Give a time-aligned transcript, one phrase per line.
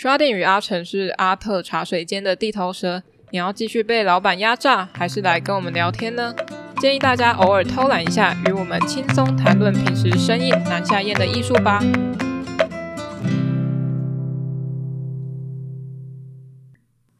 [0.00, 3.02] Sharding 与阿成是阿特茶水间的地头蛇，
[3.32, 6.34] 你要继续被老板压榨，还是来跟我们聊天呢？
[6.80, 11.82] 建议大家偶尔偷懒一下，与我们轻松谈论平时生硬难下咽的艺术吧。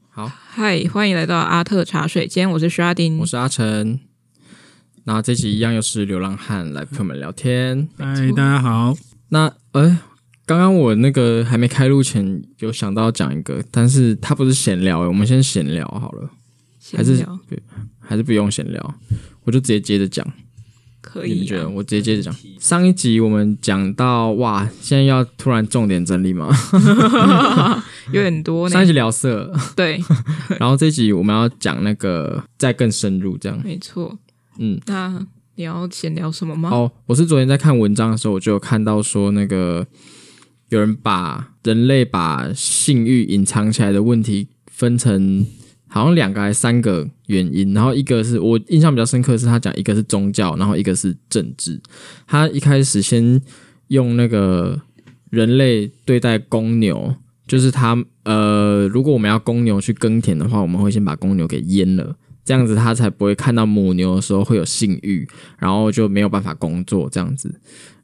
[0.08, 4.00] 好，嗨，欢迎来到阿特茶水间，我是 Sharding，我是阿成。
[5.04, 7.90] 那这集一样又是流浪汉来陪我们聊天。
[7.98, 8.94] 嗨，大家好。
[9.28, 9.98] 那哎，
[10.50, 16.28] 刚刚我那个还没开录前有想到讲一个，但是它不是闲聊，我们先闲聊好了，
[16.96, 17.24] 还是
[18.00, 18.94] 还是不用闲聊，
[19.44, 20.26] 我就直接接着讲。
[21.00, 22.34] 可以、啊，你觉得我直接接着讲。
[22.58, 26.52] 上一集我们讲到哇，现在要突然重点整理吗？
[28.12, 28.68] 有点多。
[28.68, 30.02] 上一集聊色，对。
[30.58, 33.56] 然后这一集我们要讲那个再更深入，这样。
[33.62, 34.18] 没错。
[34.58, 35.24] 嗯，那
[35.54, 36.70] 你要先聊什么吗？
[36.70, 39.86] 哦，我是昨天在看文章的时候，我就有看到说，那个
[40.70, 45.46] 有人把人类把性欲隐藏起来的问题分成
[45.88, 51.80] 好像两个还是三个原因，然后一个是我印象比较深刻是他讲一个是宗教，然后一个是政治。
[52.26, 53.40] 他一开始先
[53.88, 54.80] 用那个
[55.30, 57.16] 人类对待公牛，
[57.48, 62.16] 就是他呃，如果我们要公牛去耕田的话，我们会先把公牛给阉了。
[62.42, 65.28] 这样子，他才不会看到母牛的时候会有性欲，
[65.58, 67.60] 然后就没有办法工作这样子。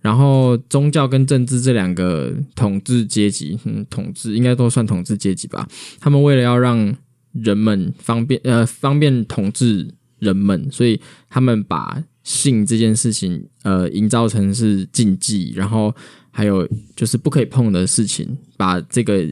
[0.07, 5.67] 然后宗教跟政治这两个统治阶级，嗯，统治应该都算统治阶级吧。
[5.99, 6.95] 他们为了要让
[7.33, 9.89] 人们方便，呃，方便统治
[10.21, 15.93] 人们，所以他们把性这件事情，呃，营造成是禁忌，然后
[16.31, 19.27] 还有就是不可以碰的事情，把这个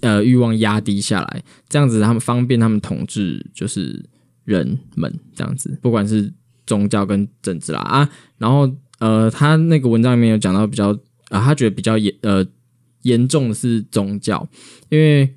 [0.00, 4.04] 呃欲望压低下来，这样子他们方便他们统治，就是。
[4.46, 6.32] 人们这样子，不管是
[6.68, 10.90] 宗教跟政治啦啊，然后呃，他那个文章里面有讲到比较
[11.28, 12.44] 啊，他觉得比较严呃
[13.02, 14.48] 严重的是宗教，
[14.88, 15.34] 因为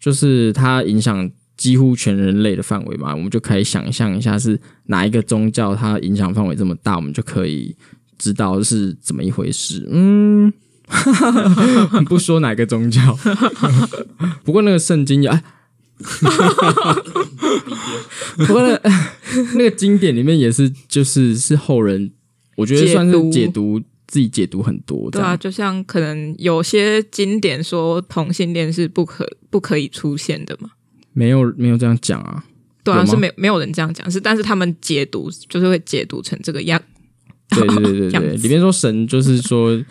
[0.00, 7.76] 就是它影响几乎全人类的范围嘛，我们就可以想象一下是哪一个宗教它影响范围这么大，我们就可以
[8.18, 9.88] 知道是怎么一回事。
[9.90, 10.52] 嗯，
[12.06, 13.18] 不说哪个宗教，
[14.44, 15.42] 不过那个圣经呀。
[15.96, 17.02] 哈哈哈
[18.36, 18.60] 不过
[19.54, 22.10] 那个经典里面也是，就是是后人，
[22.56, 25.10] 我觉得算是解读自己解读很多。
[25.10, 30.70] 对啊，就像可能有些经典说同性恋是不可不可以出现的嘛？
[31.12, 32.44] 没有没有这样讲啊？
[32.82, 36.80] 对啊，是没没有人这样讲，是但是他们解读就是会解读成这个样。
[37.50, 39.82] 对对对对对， 里面说神就是说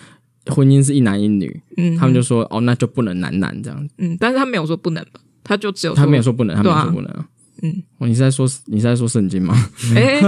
[0.48, 3.94] 婚姻是一男一女，嗯，他们就说哦，那就不能男男这样子。
[3.98, 5.20] 嗯，但是他没有说不能吧？
[5.44, 7.10] 他就只有他没有说不能，他没有说不能。
[7.12, 7.26] 啊、
[7.64, 9.56] 嗯，你是在说你是在说圣经吗？
[9.96, 10.22] 哎、欸，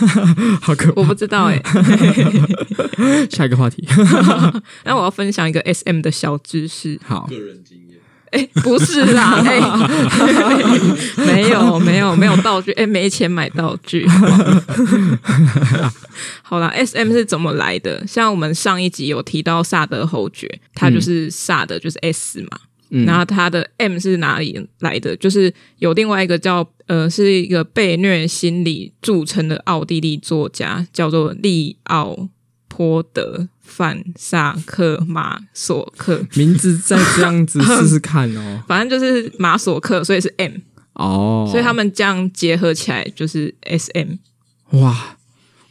[0.62, 3.26] 好可怕，我不知道哎、欸。
[3.30, 3.86] 下一个话题，
[4.84, 6.98] 那我要分享一个 SM 的小知识。
[7.04, 7.98] 好，个人经验。
[8.32, 14.06] 哎、欸，不是啦，哎、欸，没有没有没有道具，哎、欸，没钱买道具。
[16.42, 18.06] 好啦，SM 是怎么来的？
[18.06, 22.58] 像我们上一集有提到萨德侯爵，他就是萨德，就是 S 嘛。
[22.90, 25.16] 嗯、然后他的 M 是哪里来的？
[25.16, 32.28] 就是有另外一个叫呃，是一个被虐心理著称的奥地利作家，叫做利奥
[32.66, 36.26] 波德范萨克马索克。
[36.34, 38.62] 名字再这样子试试看哦。
[38.66, 40.54] 反正就是马索克，所以是 M
[40.94, 41.48] 哦。
[41.48, 44.14] 所以他们这样结合起来就是 SM。
[44.70, 45.16] 哇，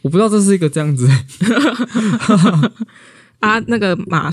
[0.02, 1.06] 我不知道这是一个这样子。
[3.40, 4.32] 啊，那个马。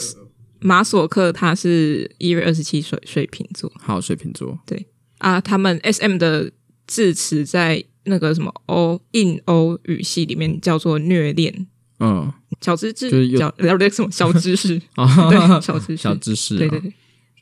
[0.61, 4.87] 马索克他是一月二十七水水瓶座，好，水瓶座，对。
[5.19, 6.53] 啊，他们 S M 的
[6.87, 11.67] 字词在那个什么欧印欧语系里面叫做虐恋，
[12.01, 12.31] 嗯，
[12.61, 14.79] 小知识就是有了解什么小知识。
[14.95, 16.93] 啊，对，小知识，小知识，对对对，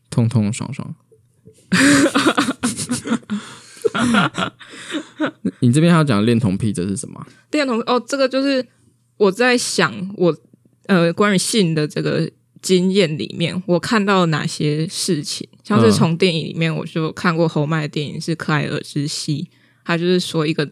[0.08, 0.94] 通通爽爽。
[5.58, 7.26] 你这边还要讲恋童癖，这是什么？
[7.50, 8.64] 恋童哦，这个就是
[9.16, 10.38] 我在想我
[10.86, 12.30] 呃关于性的这个。
[12.64, 15.46] 经验里面，我看到了哪些事情？
[15.62, 19.50] 像是从电影里面，我就看过侯麦的电影是《克莱尔之息》，
[19.84, 20.66] 他就是说一个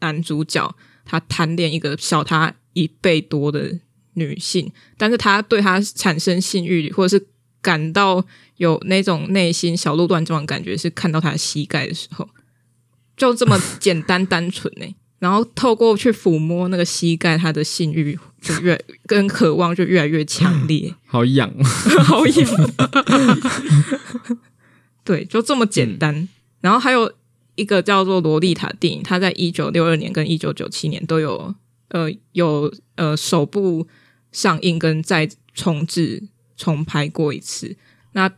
[0.00, 3.78] 男主角他贪恋一个小他一倍多的
[4.14, 7.26] 女性，但是他对他产生性欲或者是
[7.60, 8.24] 感到
[8.56, 12.26] 有那种内心小鹿乱撞的感觉，是看到他的膝盖的时候，
[13.18, 14.86] 就这么简单单纯呢。
[15.18, 21.52] 然后透过去抚摸那个膝盖，他的性欲就越跟渴望就越来越强烈， 好痒，
[22.04, 22.70] 好痒。
[25.04, 26.14] 对，就这么简单。
[26.14, 26.28] 嗯、
[26.60, 27.12] 然后还有
[27.54, 31.54] 一个叫做《洛丽塔》电影，它在一九六二年跟一九九七年都有
[31.88, 33.88] 呃有呃首部
[34.30, 36.22] 上映跟再重制
[36.56, 37.74] 重拍过一次。
[38.12, 38.30] 那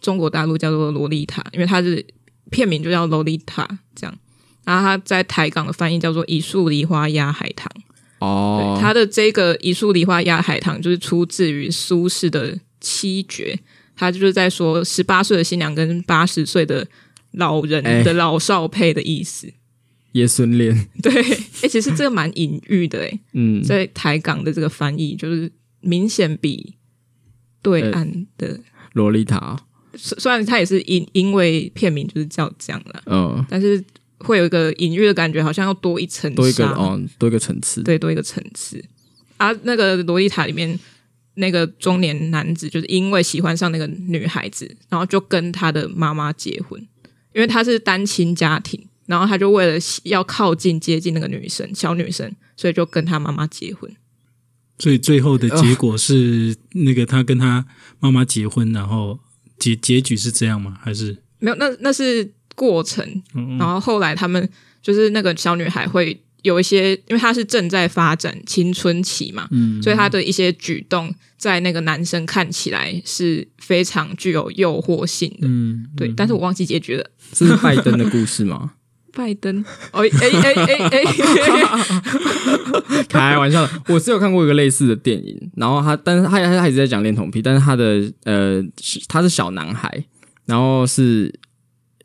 [0.00, 2.06] 中国大陆叫做洛丽塔，因为它是
[2.50, 4.18] 片名就叫洛丽塔这样。
[4.64, 7.70] 然后他在台港的翻译叫做一树梨花压海棠。
[8.20, 13.58] 哦，它的这个一树梨花压海棠就是出自于苏轼的七绝，
[13.94, 16.86] 他就是在说十八岁的新娘跟八十岁的
[17.32, 19.52] 老人的老少配的意思。
[20.12, 21.12] 爷孙恋，对，
[21.62, 25.50] 哎，其实这个蛮隐喻的，哎，嗯，在台港的这个翻译就是
[25.80, 26.74] 明显比
[27.60, 28.58] 对岸的
[28.94, 29.60] 洛丽塔，
[29.96, 33.84] 虽然它也是因因为片名就是叫这样了，嗯，但是。
[34.24, 38.84] 会有一个隐喻的感觉，好像要多一层，多一个哦，多一个层次，对，多一个层次。
[39.36, 40.78] 啊，那个萝莉塔里面
[41.34, 46.80] 那个中年男子，就是因为喜欢上那个女孩子，然后就跟他的妈妈结婚，
[47.34, 53.94] 因为他是单亲家庭，然后他就为了要靠近接近那个女生，小女生，所以就跟他妈妈结婚。
[54.78, 57.66] 所以最后的结果是，那个他跟他
[58.00, 59.18] 妈妈结婚，然后
[59.58, 60.78] 结结局是这样吗？
[60.80, 61.56] 还是没有？
[61.56, 62.32] 那那是。
[62.54, 63.22] 过程，
[63.58, 64.48] 然后后来他们
[64.82, 76.12] 就是那个小女孩会有一些，因为她是正在发展青春期嘛，嗯，所以她的一些举动在那个男生看起来是非常具有诱惑性的，嗯，对。
[76.16, 78.72] 但是我忘记结局了，这是拜登的故事吗？
[79.16, 81.04] 拜登，哦，哎哎哎哎，
[83.08, 88.62] 开玩笑，我是有看过一个类似的电影，然后他，但是他他一直在讲恋童癖，但是他的呃，
[89.08, 90.04] 他是小男孩，
[90.44, 91.32] 然后是。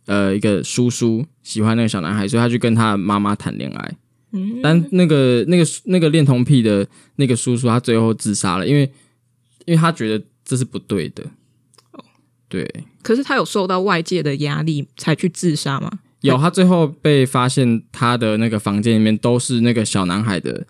[0.10, 3.96] 呃，一个叔叔喜欢那个小男孩，所以他去跟他妈妈谈恋爱。
[4.32, 8.92] 嗯，但那个那个那个恋童癖的那个叔叔，他最后自杀了，因为
[9.66, 11.24] 因为他觉得这是不对的。
[11.92, 12.04] 哦，
[12.48, 12.68] 对。
[13.04, 16.00] 可是他有受到外界的压力才去自杀吗？
[16.22, 20.66] 有，他最后被发现他的那个房间里面都是那个小男孩的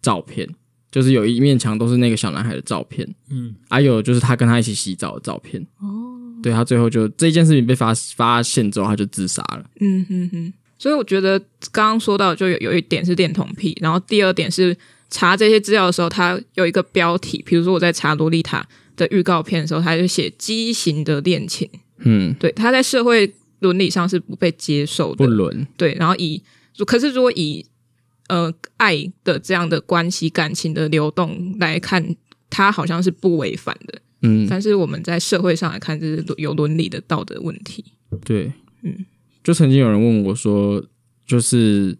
[0.00, 0.48] 照片，
[0.92, 3.12] 就是有一面墙都是那个小男孩的照片。
[3.28, 5.66] 嗯，还有就是他跟他一起洗澡的照片。
[5.80, 6.23] 哦。
[6.44, 9.64] 对，他最后就这件事情被发发现之后，他就自杀了。
[9.80, 10.52] 嗯哼哼。
[10.78, 11.38] 所以我觉得
[11.72, 14.76] 刚刚说到就有有一点是恋童癖，然后第二点是
[15.08, 21.66] 查这些资料的时候，他有一个标题，比如说我在查洛丽塔的预告片的时候，他就写畸形的恋情。
[22.00, 25.66] 嗯，对，他在社会伦理上是不被接受的，不伦。
[25.78, 26.42] 对，然后以
[26.84, 27.64] 可是如果以
[28.28, 32.14] 呃爱的这样的关系、感情的流动来看，
[32.50, 33.98] 他好像是不违反的。
[34.24, 37.84] 嗯，但是我们在社会上来看，这是有伦理的道德问题。
[38.24, 39.04] 对，嗯，
[39.42, 40.84] 就曾经有人问我说，
[41.26, 41.96] 就是，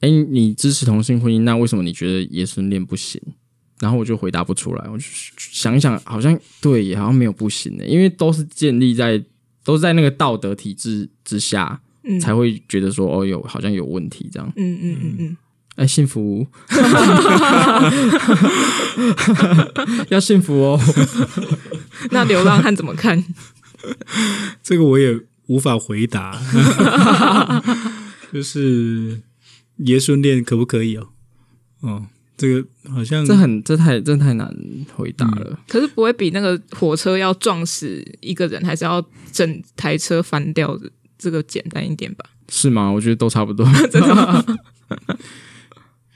[0.00, 3.20] 哎，你支持同性婚姻，那为什么你觉得爷孙恋不行？
[3.80, 4.88] 然后我就回答不出来。
[4.88, 5.04] 我就
[5.36, 9.22] 想一想，好像对，也好像没有不行的，因为都是建立在
[9.64, 14.52] 都是在那个道德体制之下，嗯，才会觉得说，哦，有好像有问题这样。
[14.56, 15.36] 嗯嗯嗯嗯。
[15.76, 16.46] 嗯哎，幸福，
[20.10, 20.78] 要幸福哦。
[22.12, 23.24] 那流浪汉怎么看？
[24.62, 26.38] 这个我也无法回答。
[28.30, 29.22] 就是
[29.78, 31.08] 爷孙恋可不可以哦？
[31.80, 34.54] 哦，这个好像这很这太这太难
[34.94, 35.46] 回答了。
[35.52, 35.56] 嗯。
[35.68, 39.02] 可是不会比那个火车要撞死一个人，还是要
[39.32, 42.26] 整台车翻掉的这个简单一点吧？
[42.50, 42.90] 是吗？
[42.90, 43.66] 我觉得都差不多。
[43.90, 44.44] 真的吗？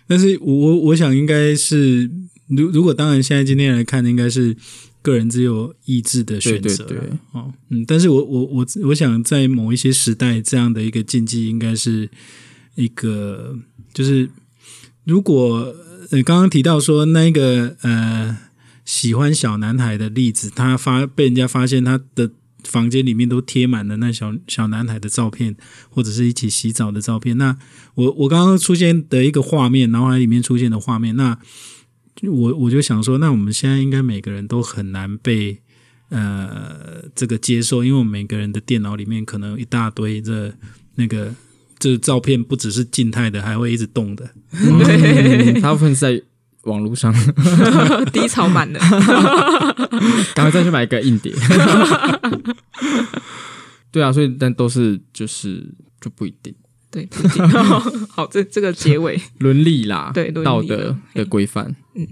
[0.07, 2.11] 但是我我我想应该是，
[2.49, 4.57] 如如果当然现在今天来看，应该是
[5.03, 6.85] 个人自由意志的选择。
[6.85, 12.09] 对对对，哦，嗯，但是我我我我想在某一些时代，这样的一个禁忌，应该是
[12.77, 13.59] 一个，
[13.93, 14.29] 就是
[15.05, 15.75] 如果
[16.11, 18.39] 呃刚刚提到说那个呃
[18.85, 22.31] 喜欢小男孩的例子，他发被人家发现他的。
[22.69, 25.57] 房间里面都贴满了那小小男孩的照片，
[25.89, 27.39] 或者是一起洗澡的照片。
[27.39, 27.57] 那
[27.95, 31.39] 我我刚刚出现的一个画面，脑海里面出现的画面，那
[32.23, 35.61] 我我就想说，那我们现在应该每个人都很难被
[36.11, 40.53] 呃这个接受，因为我们每个人的电脑里面可能有一大堆这
[40.97, 41.35] 那个
[41.79, 44.31] 这照片，不只是静态的，还会一直动的。
[44.53, 46.23] 嗯， 大部分在。
[46.67, 47.13] 网络上
[48.13, 48.79] 低潮版的，
[50.35, 51.33] 赶快再去买一个硬碟。
[53.91, 55.67] 对啊，所以但都是就是
[56.01, 56.55] 就不一定，
[56.91, 57.49] 对，不一定。
[58.09, 61.75] 好，这这个结尾伦理啦，对，道德的规范。
[61.95, 62.07] 嗯，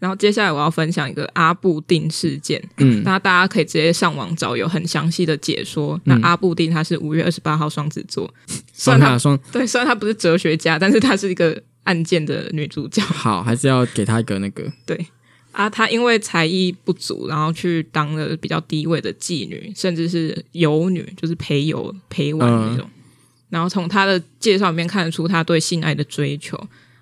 [0.00, 2.60] 然后接下来我要分享一个阿布定事件。
[2.78, 6.00] 嗯，那大家可以直接上网找有很详细的解说。
[6.04, 8.28] 那阿布定他是五月二十八号双子座，
[8.72, 11.62] 虽然他双对，虽然他不是哲学家，但是他是一个。
[11.88, 15.06] 案件的女主角， 好，还是要给她一个那个对
[15.52, 22.86] 啊，她因为才艺不足，然后去当了比较低位的妓女，甚至是游女，就是陪游陪玩那种。
[22.86, 23.02] 嗯、
[23.48, 26.56] 然后从她的介绍里面看得出她对性爱的追求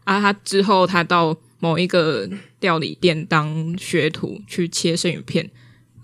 [0.05, 0.21] 啊。
[0.21, 2.29] 她之后她到某一个
[2.61, 5.51] 料理店当学徒去切生鱼片，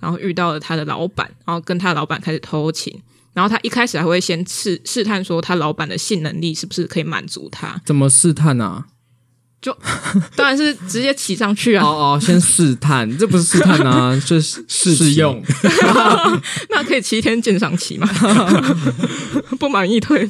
[0.01, 3.01] 然后遇到了她的老板，然后跟她老板开始偷情。
[3.35, 7.81] 然后他一开始还会先试试探说他老板的性能力是不是可以满足他？
[7.85, 8.87] 怎么试探啊？
[9.63, 9.73] 就
[10.35, 11.85] 当然是直接骑上去啊！
[11.87, 15.41] 哦哦，先试探，这不是试探啊， 就是试用。
[16.71, 18.09] 那可以七天鉴赏期吗？
[19.61, 20.29] 不满意退。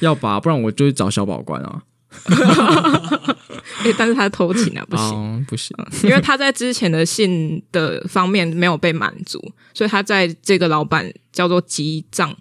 [0.00, 1.82] 要吧，不然我就去找小保官啊。
[3.84, 9.40] 欸、但是他偷情啊，不行，哦、不行，因为他在之前的性的方面没有被满足，
[9.72, 12.36] 所以他在这个老板叫做吉藏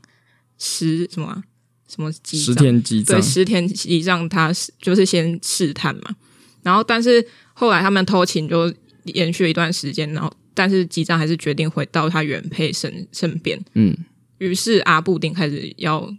[0.57, 1.43] 十什么、啊、
[1.87, 6.15] 什么吉十田吉藏，对，十田吉藏，他就是先试探嘛，
[6.63, 8.73] 然后但是后来他们偷情就
[9.03, 13.95] 延续了一段时间，然后但是吉藏还是决定回到他原配身身边，嗯，
[14.39, 16.11] 于是阿布丁开始要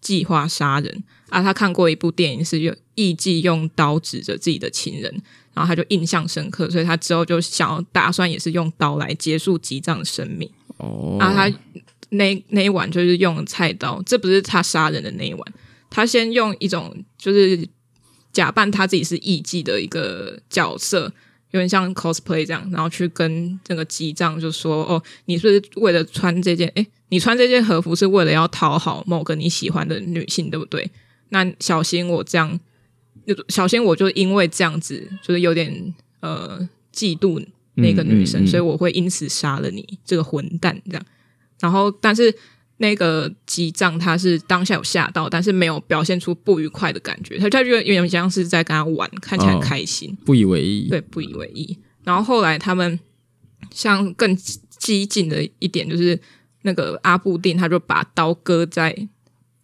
[0.00, 1.04] 计划杀人。
[1.28, 5.22] 啊，他看过一部电影，是用艺妓用刀指着自己的情人，
[5.54, 10.50] 然后他就印象深刻，所以他之后就想要打算也是用刀来结束吉藏的生命。
[10.78, 11.58] 哦，啊，他
[12.10, 15.52] 那那一晚就是用菜刀，这不是他杀人的那一晚，
[15.90, 17.68] 他先用一种就是
[18.32, 21.12] 假扮他自己是艺妓的一个角色。
[21.52, 26.68] 有点像 cosplay 这样，然后去跟这个吉藏就说：“哦，你是不是为了穿这件？
[26.74, 30.90] 诶，你穿这件和服是为了要讨好某个你喜欢的女性，对不对？
[31.30, 32.58] 那小心我这样，
[33.48, 37.44] 小心我就因为这样子，就是有点呃嫉妒
[37.74, 40.80] 那个女生，嗯嗯嗯，所以我会因此杀了你这个混蛋。
[40.86, 41.06] 这样，
[41.60, 42.34] 然后但是。”
[42.80, 50.88] 那个吉藏他是当下有吓到，但是没有表现出不愉快的感觉，他他觉得有点像是在跟他玩，看起来很开心，哦、不以为意。
[50.88, 51.76] 对，不以为意。
[52.04, 52.96] 然后后来他们
[53.72, 56.16] 像更激进的一点，就是
[56.62, 59.08] 那个阿布定他就把刀割在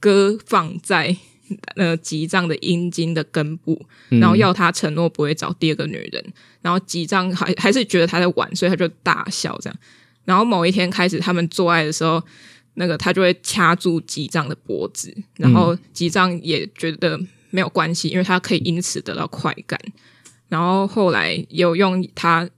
[0.01, 1.17] 割放在
[1.77, 6.25] 呃吉藏的阴茎的根部，然后要他承诺不会找第二个女人。
[6.63, 9.79] 然后吉藏还还是觉得他在玩，所以他就大笑这样。
[10.25, 12.23] 然后某一天开始，他们做爱的时候。
[12.77, 17.17] 那个他就会掐住吉藏的脖子，然后吉藏也觉得
[17.51, 19.79] 没有关系，因为他可以因此得到快感。
[20.49, 22.51] 然后后来有用他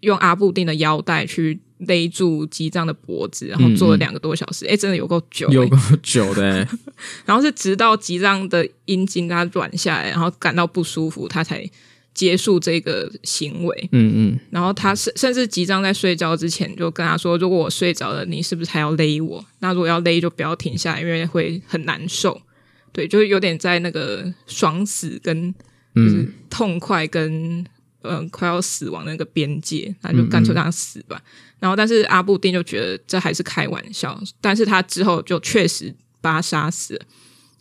[0.00, 6.66] 用阿布定的腰带去勒住吉藏的脖子，然后坐了两个多小时，哎、真的有够久、欸，有够久的。
[7.24, 11.68] 然后是直到吉藏的阴茎他软下来，然后感到不舒服，他才。
[12.14, 19.44] 结束这个行为，嗯嗯，然后他甚甚至吉藏在睡觉之前就跟他说：“如果我睡着了，你是不是还要勒我？
[19.60, 22.42] 那如果要勒，就不要停下来，因为会很难受。”
[22.90, 25.54] 对，就是有点在那个爽死跟
[25.94, 27.60] 就是痛快跟
[28.02, 31.22] 嗯、呃、快要死亡的那个边界，那就干脆让他死吧。
[31.22, 37.00] 嗯嗯，然后，但是阿布丁就觉得这还是开玩笑，但是他之后就确实把他杀死，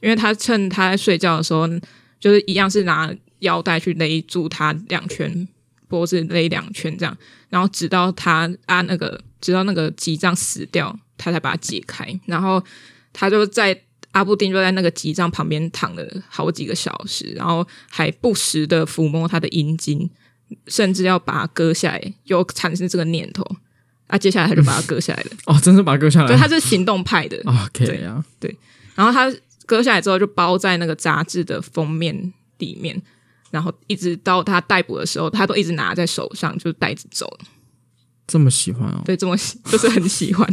[0.01, 1.67] 因为他趁他在睡觉的时候，
[2.19, 3.15] 就是一样是拿。
[3.41, 5.47] 腰带去勒住他两圈，
[5.87, 7.15] 脖子勒两圈这样，
[7.49, 12.19] 然后直到他啊那个，直到那个吉藏死掉，他才把它解开。
[12.25, 12.59] 然后
[13.13, 13.79] 他就在
[14.13, 20.09] 阿布丁就在那个吉藏旁边躺了好几个小时，然后还不时的抚摸他的阴茎，
[20.65, 23.45] 甚至要把它割下来，又产生这个念头。
[24.07, 25.29] 啊，接下来他就把它割下来了。
[25.45, 26.27] 哦，真是把它割下来？
[26.27, 27.37] 对，他是行动派的。
[27.45, 28.55] OK 啊，对。
[28.95, 29.31] 然后他
[29.65, 33.01] 割下来之后，就包在那个杂志的封面里面。
[33.49, 37.37] 然后一直到他逮捕的时候，他都一直拿在手上，就带着走。
[38.27, 39.01] 这么喜欢哦？
[39.05, 40.45] 对，这么喜 就是很喜欢。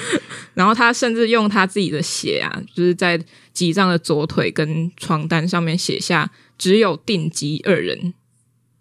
[0.52, 3.18] 然后他甚至用他自己的血啊，就是在
[3.54, 8.12] 吉藏的左腿跟床单上面写下“只有定吉二人”，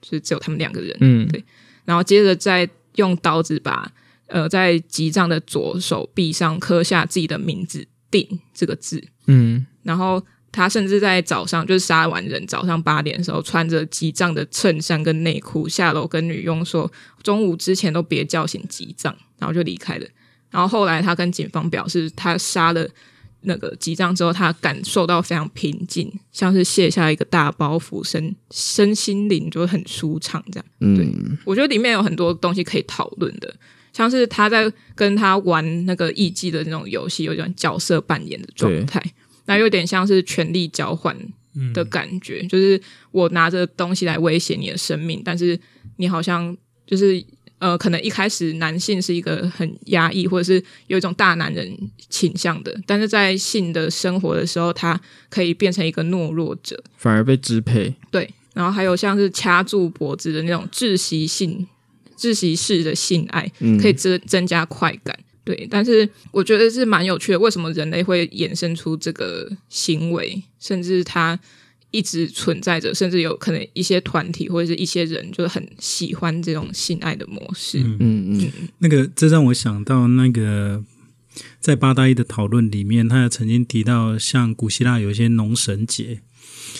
[0.01, 0.97] 就是只有他们两个人。
[0.99, 1.41] 嗯，对。
[1.85, 3.89] 然后接着再用刀子把
[4.33, 9.01] 呃在吉藏的左手臂上刻下自己的名字“定”这个字。
[9.27, 10.21] 嗯，然后。
[10.55, 16.91] 他甚至在早上，就是杀完人早上八点的时候，穿着吉藏的衬衫跟内裤下楼，跟女佣说
[17.23, 20.05] ：“中午之前都别叫醒吉藏。”然后就离开了。
[20.51, 22.87] 然后后来他跟警方表示，他杀了
[23.41, 30.45] 那个吉藏之后，他感受到非常平静，像是卸下一个大包袱，身身心灵就很舒畅。
[30.51, 31.11] 这样，嗯，对，
[31.45, 33.51] 我觉得里面有很多东西可以讨论的，
[33.93, 39.01] 像是他在跟他玩那个艺伎的那种游戏，有一种角色扮演的状态。
[39.45, 41.15] 那有点像是权力交换
[41.73, 42.81] 的感觉，嗯，就是
[43.11, 45.59] 我拿着东西来威胁你的生命，但是
[45.97, 46.55] 你好像
[46.87, 47.23] 就是
[47.59, 51.77] 呃，可能一开始男性是一个很压抑，或者是有一种大男人
[52.09, 57.93] 倾向的，但是在性的生活的时候，他可以变成一个懦弱者，反而被支配。
[58.11, 61.67] 对，然后还有像是掐住脖子的那种窒息性、
[62.17, 63.51] 窒息式的性爱，
[63.81, 65.17] 可以增增加快感。
[65.45, 67.39] 对，但是我觉得是蛮有趣的。
[67.39, 70.41] 为什么人类会衍生出这个行为？
[70.57, 71.37] 甚至它
[71.91, 77.79] 一直存在着，甚至有可能一些团体或者是一些人就是很喜欢这种性爱的模式。
[77.79, 80.81] 嗯嗯，嗯那个这让我想到那个
[81.59, 86.21] 在八大一的讨论里面，他也曾经提到，像古希腊有一些农神节。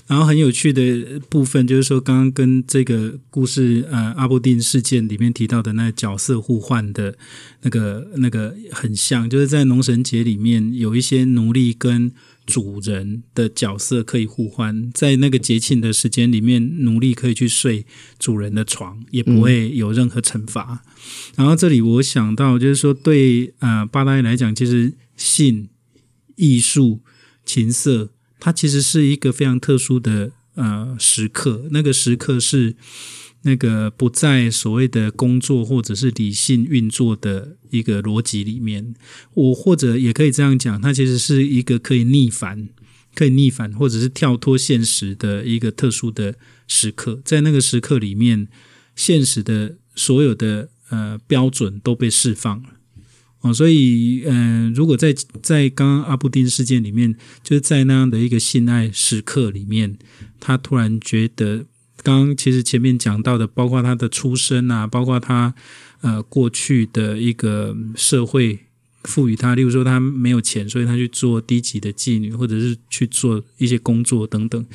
[0.07, 7.17] 然后很有趣的部分就是说，刚刚跟这个故事，呃，阿布丁事件里面提到的那个角色互换的
[7.62, 12.12] 那个那个很像，就是在农神节里面有一些奴隶跟
[12.45, 17.85] 主人的角色可以互换，在那个节庆的时间里面，奴隶可以去睡
[18.17, 20.81] 主人的床，也不会有任何惩罚。
[20.83, 20.91] 嗯、
[21.38, 25.69] 然后这里我想到就是说对，对呃巴大姨来讲，其实性、
[26.35, 27.01] 艺术、
[27.45, 28.12] 情色。
[28.43, 32.75] 它其实是一个非常特殊的呃时刻，那个时刻是
[33.43, 38.93] 那个不在所谓的工作或者是理性运作的一个逻辑里面。
[39.33, 42.67] 我或者也可以这样讲，它其实是一个可以逆反、
[43.15, 46.35] 可以逆反或者是跳脱现实的一个特殊的
[46.67, 47.21] 时刻。
[47.23, 48.50] 在那个时刻里面，
[48.93, 52.69] 现实的所有的呃标准都被释放了。
[53.43, 59.97] 哦，所以，嗯、如果在在刚刚阿布丁事件里面，就是在那样的一个性爱时刻里面，
[60.39, 61.65] 他突然觉得，
[62.01, 65.53] 刚刚其实前面讲到的，包括他的出身啊，包括他
[66.00, 68.59] 呃过去的一个社会
[69.03, 74.65] 赋予他，例如说他没有钱，所以他去做低级的妓女，或者是去做一些工作等等，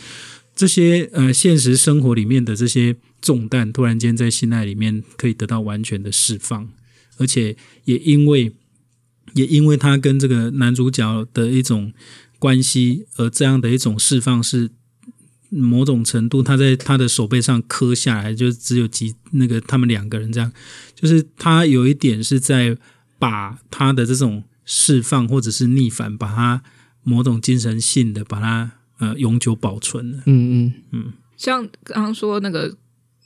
[0.54, 6.68] 这些呃现实生活里面的这些重担，突然间在性爱里面可以得到完全的释放。
[7.20, 8.52] 而且也因为，
[9.34, 11.92] 也因为他跟这个男主角的一种
[12.38, 14.70] 关系，而这样的一种释放是
[15.48, 20.52] 某种程度，他在他的手背上刻下来，就只有几那个他们两个人这样，
[20.94, 22.76] 就是他有一点是在
[23.18, 26.62] 把他的这种释放或者是逆反，把他
[27.02, 30.18] 某种精神性的把它呃永久保存了。
[30.26, 32.76] 嗯嗯嗯，像刚刚说那个。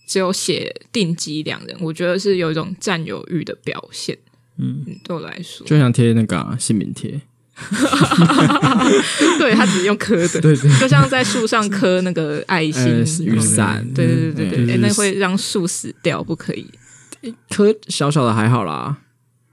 [0.04, 4.18] 只有写定机两人，我觉得是有一种占有欲的表现。
[4.58, 7.20] 嗯，对我来说，就像贴那个、啊、姓名贴，
[9.38, 10.56] 对他只是用磕的，对，对。
[10.56, 16.66] 对，就像在树上磕那个爱心、雨伞，对对对对对，那会让树死掉，不可以。
[17.50, 18.96] 磕小小的还好啦，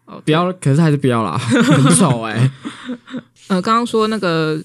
[0.05, 2.51] 哦，不要，可是还是不要啦，很丑 哎、欸。
[3.47, 4.61] 呃，刚刚说那个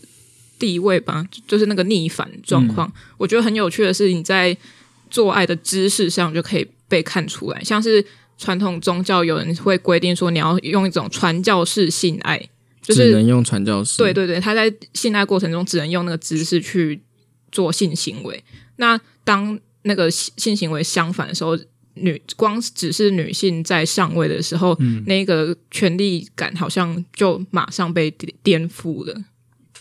[0.59, 4.57] 地位吧，就是那个逆反状况，嗯、我觉得很有趣的是你在。
[5.11, 8.05] 做爱的姿势上就可以被看出来，像是
[8.37, 12.39] 传统宗教有人会规定说，你要用一种传教士性爱，
[12.83, 13.99] 就是只能用传教士。
[13.99, 17.01] 对对对，他在性爱过程中只能用那个姿势去
[17.53, 18.43] 做性行为。
[18.77, 21.57] 那当那个性行为相反的时候，
[21.95, 28.11] 女光只是女性在上位的时候，嗯、那个权力感好像就马上被
[28.43, 29.15] 颠覆了。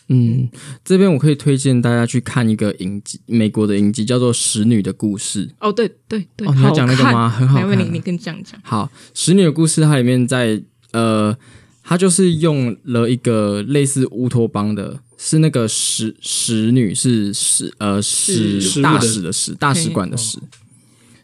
[0.10, 0.50] 嗯，
[0.84, 5.48] 这边我可以推荐大家去看一个影集，美国的影集叫做《使女的故事》。
[5.60, 7.30] 哦，对对对，哦，你要讲那个吗？
[7.30, 7.68] 很好看。
[7.68, 8.60] 没问题，你跟讲讲。
[8.64, 10.62] 好，《使女的故事》它里面在
[10.92, 11.36] 呃，
[11.84, 20.38] 它就是用了一个类似乌托邦的，是那个使使女是使呃使大使的使大使馆的使。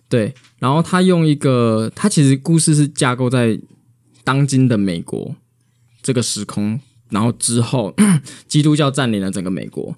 [0.07, 3.59] 对，然后他用一个，他其实故事是架构在
[4.23, 5.35] 当今的美国
[6.01, 6.79] 这个时空。
[7.09, 7.93] 然后之后，
[8.47, 9.95] 基督教占领了整个美国，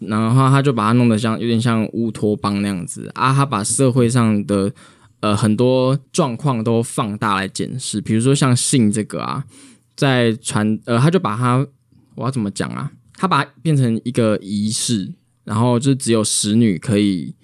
[0.00, 4.72] 然后他就把它弄得像有点像乌托邦那样子啊，他把社会上的
[5.20, 9.44] 呃很多状况都放大来检视，比如说像性这个啊，
[9.96, 11.66] 在传呃，他就把它
[12.14, 12.92] 我要怎么讲啊？
[13.14, 15.12] 他把它变成一个仪式，
[15.44, 17.34] 然后就只有使女可以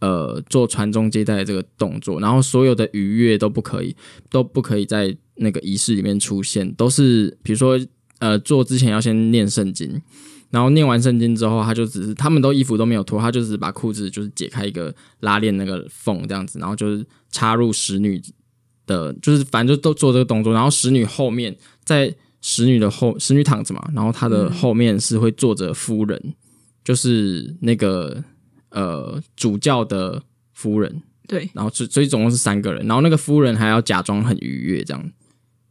[0.00, 3.96] 呃做传宗接代这个动作，然后所有的愉悦都不可以，
[4.28, 7.78] 都不可以在那个仪式里面出现，都是比如说。
[8.18, 10.00] 呃，做之前要先念圣经，
[10.50, 18.22] 然后念完圣经之后，他就只是他们都衣服都没有脱，他就只是把裤子就是解开一个拉链那个缝这样子，然后就是插入使女
[18.86, 26.34] 的，就是反正就都做这个动作，然后使女后面在使女的后，使女躺着嘛，然后她的后面是会坐着夫人，
[26.84, 28.22] 就是那个
[28.70, 35.10] 呃主教的夫人，对，然后所所以总共是三个人，然后那个夫人还要假装很愉悦这样。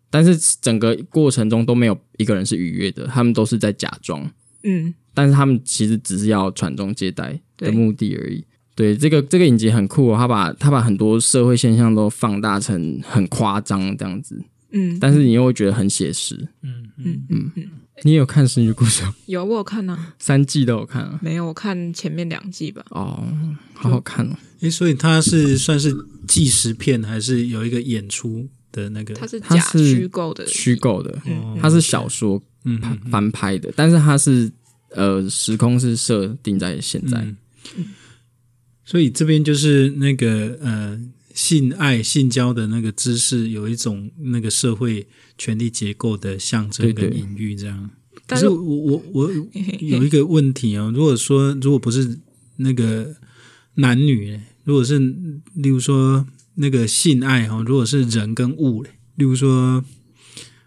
[0.10, 4.30] 但是整个过程中都没有一个人是愉悦的，他们都是在假装，
[4.64, 8.44] 嗯，但是他们其实只是要传宗接代的目的而已。
[8.76, 14.38] 对，这个这个影集很酷哦，他把他把很多社会现象都放大成很夸张这样子，
[14.72, 17.70] 嗯，但是你又会觉得很写实，嗯嗯嗯嗯。
[18.04, 19.04] 你有看《神女故事》？
[19.26, 21.18] 有，我有看啊，三季都有看啊？
[21.22, 22.84] 没有，我看前面两季吧。
[22.90, 23.24] 哦，
[23.74, 24.36] 好好看哦。
[24.60, 25.96] 诶，所以它是算是
[26.28, 28.50] 纪实片，还是有一个演出？
[28.76, 31.18] 的那个，它是假虚构的，虚构的，
[31.62, 32.42] 它是小说
[33.10, 34.52] 翻拍的，但是它是
[34.90, 37.26] 呃时空是设定在现在，
[38.84, 41.00] 所以这边就是那个呃，
[41.34, 45.08] 性爱、性交的那个知识，有一种那个社会
[45.38, 47.90] 权力结构的象征跟隐喻，这样。
[48.28, 49.32] 但是我我我
[49.80, 52.20] 有一个问题啊，如果说如果不是
[52.58, 53.16] 那个
[53.76, 59.84] 男女，如果是例如说那个性爱哈，如果是人跟物嘞，例如说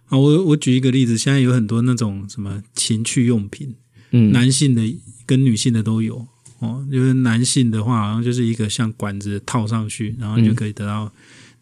[0.07, 3.75] 啊，我我举一个例子，现在有很多那种什么情趣用品，
[4.11, 4.83] 嗯，男性的
[5.27, 6.27] 跟女性的都有
[6.61, 11.13] 哦，就是男性的话，好像就是一个像管子套上去，然后就可以得到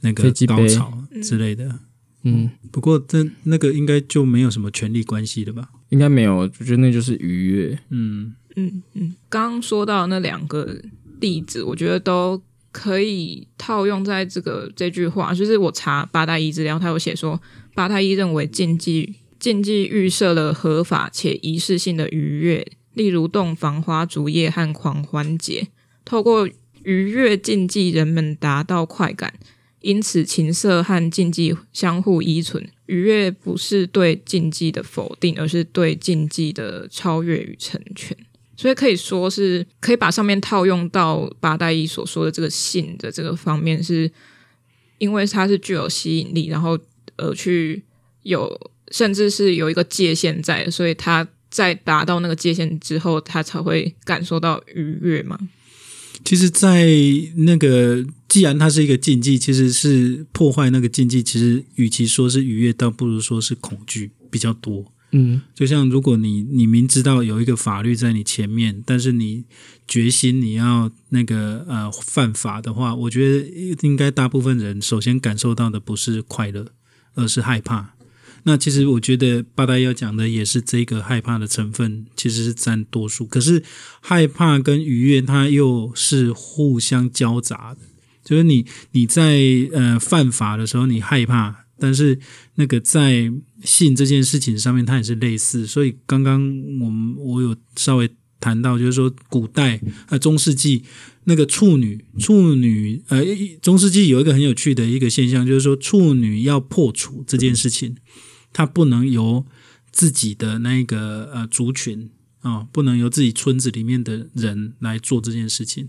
[0.01, 1.79] 那个高潮之类的。
[2.23, 5.69] 嗯，不过这那个应该就没有什么权利关系的吧？
[5.91, 7.79] 应该没有，我觉得那就是愉悦。
[7.91, 10.77] 嗯嗯嗯，刚刚说到那两个
[11.21, 12.43] 例子，我觉得都
[12.77, 15.33] 可以套用在这个这句话。
[15.33, 17.41] 就是我查八大一资料，他有写说，
[17.75, 25.69] 八大一认为禁忌禁忌预设了合法且仪式性的愉悦，例如洞房花烛夜和狂欢节，
[26.05, 26.47] 透过
[26.83, 29.33] 愉悦禁忌，人们达到快感。
[29.81, 32.69] 因此，情色和禁忌相互依存。
[32.87, 38.17] 愉悦不是对禁忌的否定，而是对禁忌的超越与成全。
[38.57, 44.11] 所以可以说是可以把上面套用到八大一所说的这个性的这个方面，是
[44.99, 46.79] 因为它是具有吸引力，然后
[47.17, 47.83] 呃去
[48.23, 55.39] 有甚至是有一个界限在，所以他在达到那个界限之后，他才会感受到愉悦嘛。
[56.25, 56.89] 其实，在
[57.37, 61.23] 那个既然它是一个禁忌，其实是破坏那个禁忌。
[61.23, 64.93] 其实，与其说是愉悦，倒不如说是恐惧比较多。
[65.19, 69.45] 嗯，就像如果你你明知道有一个法律在你前面，但是你
[69.89, 76.67] 决心你要那个呃犯法的话，我觉得应该大部分人首先感受到的不是快乐，
[77.15, 77.95] 而是害怕。
[78.43, 83.27] 那其实我觉得八大要讲的也是这个害怕的成分，其实是占多数。
[83.27, 83.63] 可是
[84.01, 87.81] 害怕跟愉悦，它又是互相交杂的。
[88.23, 89.41] 就是你你在
[89.73, 92.19] 呃犯法的时候，你害怕，但是
[92.57, 95.67] 那个在性这件事情上面，它也是类似。
[95.67, 96.41] 所以刚刚
[96.81, 98.11] 我们我有稍微
[98.41, 100.83] 谈到，就是说古代呃中世纪
[101.25, 103.23] 那个处女处女呃
[103.61, 107.97] 中世纪有一个很有趣的一个现象，就是说处女要破处这件事情。
[108.53, 109.45] 他不能由
[109.91, 112.09] 自己的那个呃族群
[112.41, 115.89] 啊、不能由自己村子里面的人来做这件事情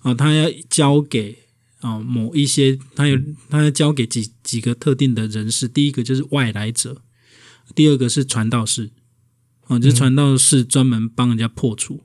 [0.00, 1.36] 啊、哦，他要交给
[1.80, 5.66] 啊、哦、某一些，他有他要交给几几个特定的人士。
[5.68, 7.02] 第一个就是外来者，
[7.74, 8.90] 第二个是传道士
[9.62, 12.02] 啊、哦，就是传道士专门帮人家破除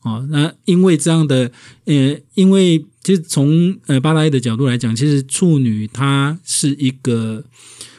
[0.00, 0.28] 啊、哦。
[0.30, 1.52] 那因为这样的
[1.84, 7.44] 呃，因为其实从呃八大一的角度来讲，其实处女她是一个。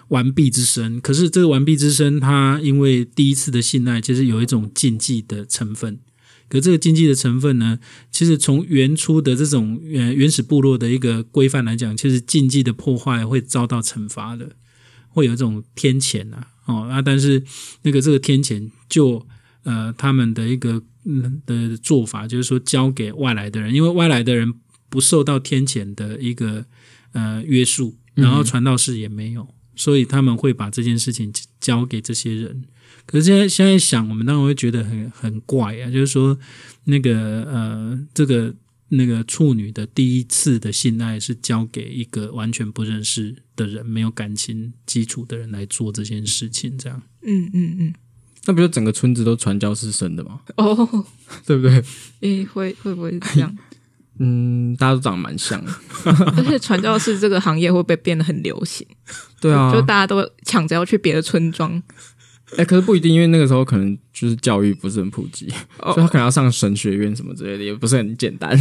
[0.09, 5.97] 完璧之身，可是这个完璧之身，它因为第一次的信赖，其实有一种禁忌的成分。
[6.53, 7.79] 可这个禁忌的成分呢，
[8.11, 14.55] 其实从原初的这种原原始部落的一个规范来讲，其实禁忌的破坏会遭到惩罚的，
[15.09, 17.43] 会有一种天谴啊，哦啊，但是
[17.81, 19.25] 那个这个天谴就
[19.63, 24.53] 呃他们的一个嗯的做法，就是说交给外来的人，因为外来的人
[24.89, 26.65] 不受到天谴的一个
[27.13, 29.41] 呃约束，然后传道士也没有。
[29.41, 32.63] 嗯所以他们会把这件事情交给这些人，
[33.05, 36.37] 可是现在现在想，我们当然会觉得很很怪啊，就是说
[36.85, 38.53] 那个呃，这个
[38.89, 47.01] 那个处女的第一次的性爱是交给一个完全不认识的人、没有感情基础的人来做这件事情，这样。
[47.21, 47.93] 嗯嗯嗯，
[48.45, 50.41] 那不就整个村子都传教士生的吗？
[50.57, 51.05] 哦，
[51.45, 51.83] 对不对？
[52.21, 53.57] 诶，会会不会这样？
[54.19, 55.71] 嗯，大家都长得蛮像的，
[56.37, 58.85] 而且传教士这个行业会不会变得很流行？
[59.41, 61.81] 对啊，就大家都抢着要去别的村庄。
[62.53, 65.47] 哎、欸，可是不一定，因为那个时候可能就是教育不是很普及，
[65.79, 68.57] 哦、所以他可能要上神学院什么之类的，也不是很简单。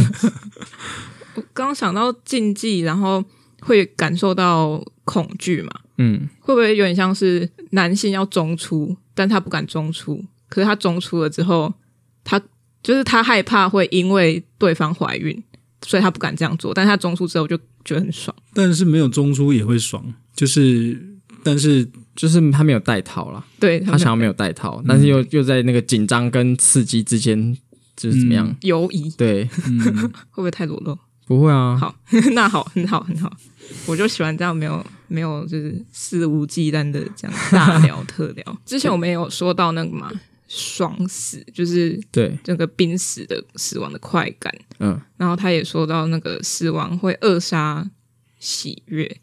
[1.35, 3.23] 我刚刚想到禁忌，然后
[3.61, 5.71] 会感受到恐惧嘛？
[5.97, 11.73] 嗯，会不会有点像是男性要中出，但他不敢中出，可是他中出了之后，
[12.23, 12.41] 他。
[12.83, 15.41] 就是他害怕会因为对方怀孕，
[15.85, 16.73] 所以他不敢这样做。
[16.73, 18.35] 但他中出之后就觉得很爽。
[18.53, 21.01] 但是没有中出也会爽，就是
[21.41, 23.43] 但是就是他没有带套啦。
[23.59, 27.57] 对，他，他想要没有带套，嗯、但是又又在那个紧张跟刺激之间，
[27.95, 28.55] 就是怎么样？
[28.61, 29.13] 犹疑、嗯。
[29.17, 30.97] 对，嗯、会不会太裸露？
[31.25, 31.77] 不会啊。
[31.77, 31.95] 好，
[32.33, 33.31] 那好，很好，很好。
[33.85, 38.57] 我就喜欢这样没有没有就是肆无忌惮的这样大聊特聊。
[38.65, 40.11] 之前我们有说到那个嘛。
[40.55, 44.53] 爽死，就是对这个濒死的死亡的快感。
[44.77, 47.89] 嗯，然后他也说到那个死亡会扼杀
[48.37, 49.17] 喜悦，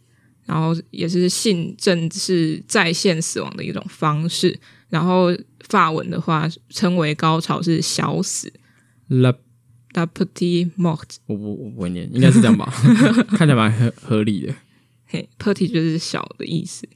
[0.51, 4.59] 然后也是性正是再现死亡的一种方式。
[4.89, 5.29] 然后
[5.69, 8.53] 法文的话称为高潮是小死。
[9.07, 9.33] La
[10.07, 12.67] petite morte，我不我不会念，应该是这样吧？
[13.39, 14.55] 看起来蛮合合理的。
[15.07, 16.89] 嘿，petite 就是小的意思，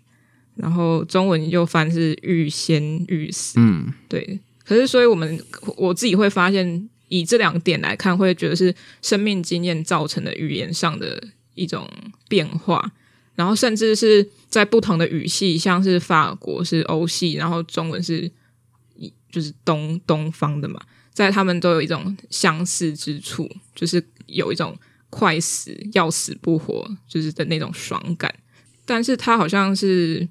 [0.56, 3.54] 然后中文又翻是欲仙欲死。
[3.60, 4.40] 嗯，对。
[4.64, 5.40] 可是，所以我们
[5.76, 11.22] 我自己会发现，以这两点来看，会觉得是生命经验造成的语言上的
[11.54, 11.88] 一种
[12.28, 12.92] 变化，
[13.34, 18.30] 然后甚至是在不同的语系，像是法国是欧系，然后中文是
[19.30, 20.80] 就是东东方的嘛。
[21.12, 24.76] 在他们都有一种相似之处，就是有一种
[25.10, 28.34] 快死要死不活，就是的那种爽感。
[28.84, 30.28] 但是它好像是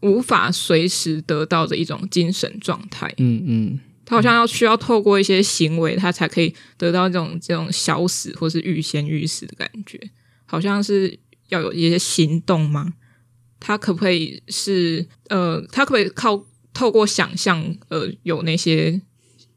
[0.00, 3.06] 无法随时得到的一种精神状态。
[3.18, 9.98] 嗯嗯，他好像要需要透过一些行为，他才可以得到这种这种小死或是欲仙欲死的感觉。
[10.44, 12.94] 好像是要有一些行动吗？
[13.58, 19.00] 他可不可以是呃，他可不可以靠透过想象呃有那些？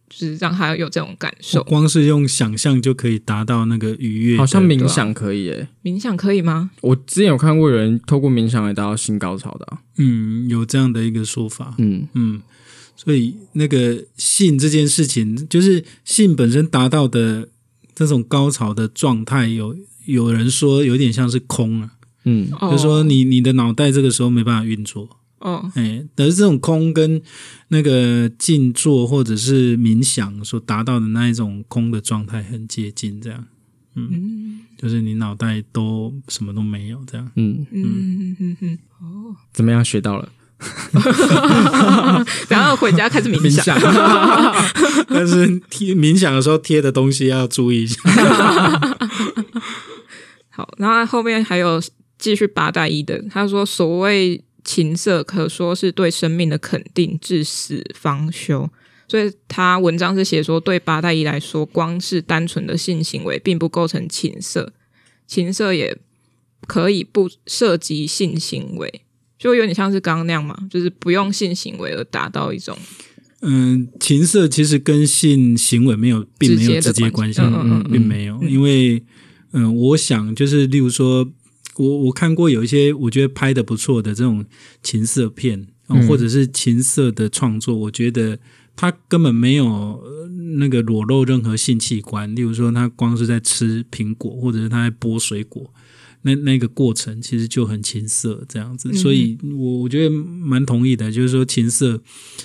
[0.09, 4.37] 就是让他有这种感受，光是用想象就可以达到那个愉悦。
[4.39, 6.71] 好像冥想可以诶，冥想可以吗？
[6.81, 9.81] 我之前有看过有人透过冥想来达到性高潮的啊。
[9.97, 11.75] 嗯，有这样的一个说法。
[11.77, 12.41] 嗯嗯，
[12.95, 17.49] 所以那个性这件事情，就是性本身达到的
[17.93, 19.77] 这种高潮的状态，有
[20.11, 21.91] 有人说有点像是空啊。
[22.25, 25.07] 嗯，就是说你你的脑袋这个时候没办法运作。
[25.39, 27.21] 哦，哎，但是这种空跟
[27.69, 33.45] 那个静坐或者是冥想所达到的那一种空的状态很接近，这样，
[33.95, 34.59] 嗯，嗯。
[34.77, 37.65] 就是你脑袋都什么都没有，这样，嗯。
[37.71, 40.29] 嗯嗯嗯嗯，哦，怎么样学到了？
[42.49, 43.79] 然后回家开始冥想，
[45.07, 47.95] 但是贴冥想的时候贴的东西要注意一下。
[50.59, 51.81] 好，然后后面还有
[52.17, 54.43] 继续八大一的，他说所谓。
[54.61, 58.69] 情色可说是对生命的肯定，至死方休。
[59.07, 64.71] 所以他文章是写说，对八代一来说，光是单纯的性行为并不构成情色，
[65.25, 65.97] 情色也
[66.67, 69.01] 可以不涉及性行为，
[69.39, 72.77] 就有点像是刚刚那样嘛，就是不用性行为而达到一种。
[73.41, 79.01] 嗯，情色其实跟性行为没有，并没有直接关系，嗯嗯嗯，并没有，因为
[79.51, 81.31] 嗯，我想就是例如说。
[81.75, 84.43] 我我看过有一些我觉得拍的不错的这种
[84.83, 85.65] 情色片，
[86.09, 88.37] 或者是情色的创作，我觉得
[88.75, 90.03] 他根本没有
[90.57, 95.73] 那个裸露任何性器官，例如说他光是在吃苹果，或者是他在剥水果。
[96.21, 102.01] 那那个过程其实就很情色这样子，所以我我觉得蛮同意的，就是说情色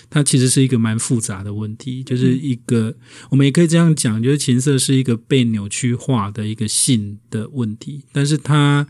[0.09, 2.95] 它其实是一个蛮复杂的问题，就是一个
[3.31, 8.87] 我们也可以这样讲，就是情色是一个被扭曲化的一个性的问题，但是它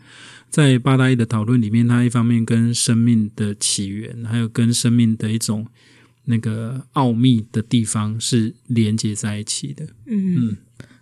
[0.51, 5.67] 在八大一的讨论里面，它一方面跟生命的起源，还有跟生命的一种
[6.27, 9.87] 那个奥秘的地方是连接在一起的。
[10.07, 10.49] 嗯。
[10.51, 10.57] 嗯，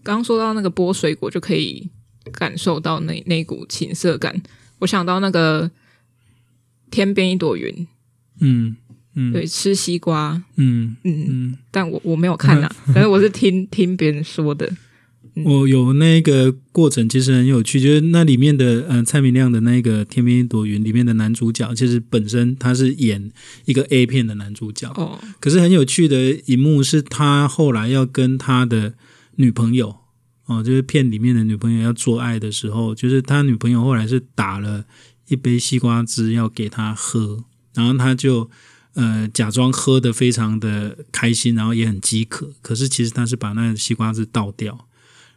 [0.05, 1.91] 刚刚说到那个剥水果就可以。
[2.31, 4.41] 感受到那那股情色感，
[4.79, 5.71] 我想到那个
[6.91, 7.87] 天边一朵云，
[8.41, 8.77] 嗯
[9.15, 14.73] 嗯，对，吃西瓜，嗯嗯嗯，但我我没有看啊， 但是我是听听别人说的。
[15.35, 23.33] 嗯、我有那个过程，其实很有趣，就是那里面的呃蔡明亮的那个天边一朵云里面的男主角，其实本身他是演
[23.65, 24.93] 一个 A 片的男主角。
[24.95, 28.93] 哦，可是很有趣的一幕是他后来要跟他的
[29.37, 30.02] 女朋友。
[30.47, 34.85] 哦，就是片里面的女朋友要做爱的时候，就是他女朋友后来是打了
[35.29, 38.51] 一杯西瓜汁要给他喝，然后他就
[38.95, 44.89] 呃假装喝得非常的开心，然后也很饥渴，可是其实他是把那个西瓜汁倒掉，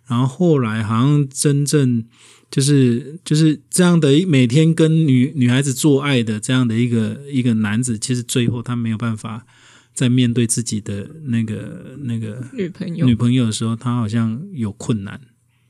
[0.07, 2.03] 然后后来好像真正
[2.49, 9.45] 就是就是这样的每天跟女女孩子做爱的这样的一个一个男子，其实最后他没有办法。
[9.95, 13.05] 在面对自己的那个那个女朋友。
[13.07, 15.19] 女朋友的时候，他好像有困难，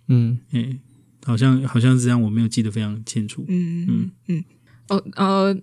[0.08, 0.80] 嗯，嗯，
[1.24, 4.12] 好像好像是这样，我没有记得非常清楚，嗯嗯。
[4.28, 4.44] 嗯，
[4.90, 5.56] 哦呃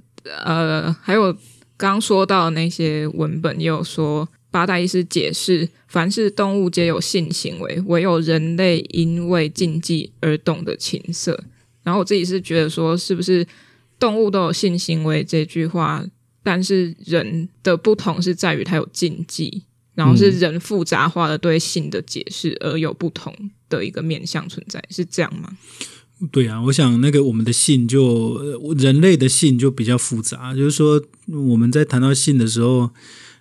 [0.45, 1.33] 呃，还有
[1.77, 11.45] 刚刚说到那些文本，也有说八大医师解释，凡是动物皆有性行为，唯有人类因为禁忌而懂得情色。
[11.83, 13.45] 然后我自己是觉得说，是不是
[13.99, 16.05] 动物都有性行为这句话？
[16.43, 19.63] 但是人的不同是在于它有禁忌，
[19.95, 23.35] 然后是人复杂化的对性的解释而有不同
[23.69, 25.57] 的一个面向存在，是这样吗？
[26.31, 32.91] 对啊，我想那个我们的性就人类的性就比较复杂，就是说我们在谈到性的时候，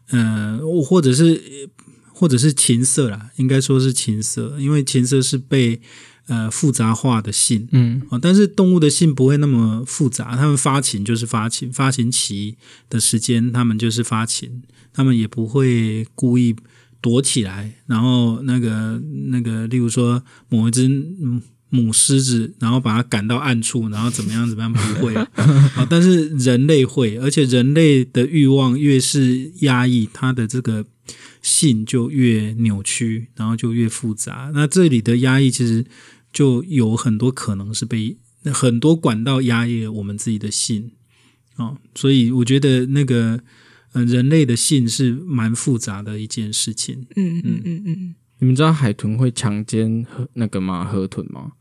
[0.09, 1.69] 呃，或者是
[2.13, 5.81] 或者是情色啦，应该说是情色，因为情色是被。
[6.27, 12.55] 呃，复杂化的性，嗯，但是动物的性不会那么复杂，他们发情就是发情，发情期
[12.89, 14.61] 的时间他们就是发情，
[14.93, 16.55] 他们也不会故意
[17.01, 25.27] 躲起来，然后那个那个，例如说某一只嗯母狮子，然后把它赶到暗处，然后怎么样怎么样不会啊，
[25.89, 30.85] 但是人类会，而且人类的欲望越是压抑，它的这个
[31.41, 34.51] 性就越扭曲，然后就越复杂。
[34.53, 35.85] 那这里的压抑其实
[36.31, 40.91] 就有很多可能是被很多管道压抑了我们自己的性
[41.55, 43.41] 啊，所以我觉得那个。
[43.93, 47.05] 呃，人类的性是蛮复杂的一件事情。
[47.17, 50.85] 嗯嗯嗯嗯，你们知道海豚会强奸河那个吗？
[50.85, 51.51] 河豚吗？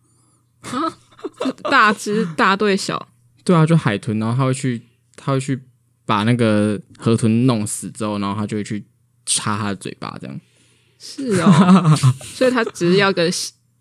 [0.61, 0.97] 啊，
[1.69, 3.09] 大只大对小。
[3.43, 4.81] 对啊，就海豚，然后他会去，
[5.17, 5.61] 他会去
[6.07, 8.85] 把那个河豚弄死之后，然后他就会去
[9.31, 10.41] 插他的嘴巴，这样。
[10.99, 11.97] 是哦，
[12.35, 13.31] 所以他只是要个。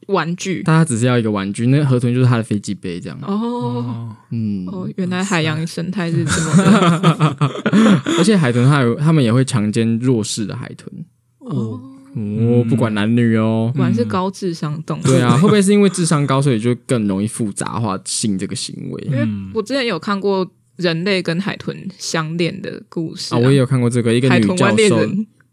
[0.08, 3.20] 玩具，大家只是要一个玩具，那个河豚就是他的飞机杯，这样。
[3.22, 7.38] 哦，嗯，哦，原来海洋生态是这么的。
[8.18, 10.92] 而且海豚还有，他们也会强奸弱势的海豚。
[11.38, 11.80] 哦，
[12.16, 15.04] 哦，不管男女哦，果然是高智商动物。
[15.04, 19.04] 对啊，会不会是因为智商高，所以就更容易复杂化性这个行为？
[19.04, 25.08] 因为我之前有看过人类跟海豚相恋的故事啊，我也有看过这个一个女教授。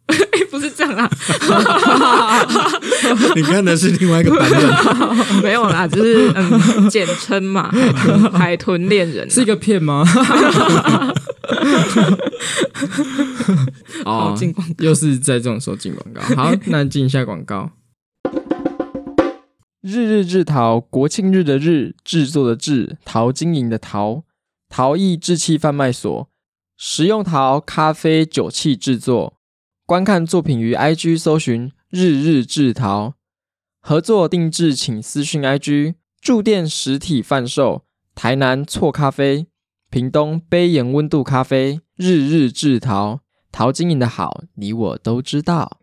[0.51, 1.11] 不是这样啊！
[3.35, 4.61] 你看的是另外一个版本，
[5.43, 7.71] 没有啦，就是嗯，简称嘛，
[8.33, 10.05] 海豚恋人是一个片吗？
[14.05, 16.21] 哦，进广告又是在这种时候进广告。
[16.37, 17.71] 好，那进一下广告。
[19.83, 24.25] 日日制陶，国庆日的日，制作的制，陶晶莹的陶，
[24.69, 26.29] 陶艺制器贩卖所，
[26.77, 29.36] 食用陶、咖啡、酒器制作。
[29.89, 33.15] 观看作品于 IG 搜寻“日日制陶”，
[33.79, 35.95] 合作定制请私讯 IG。
[36.21, 39.47] 驻店实体贩售：台南错咖啡、
[39.89, 41.81] 屏东杯盐温度咖啡。
[41.95, 43.21] 日日制陶，
[43.53, 45.81] 陶经营的好，你我都知道。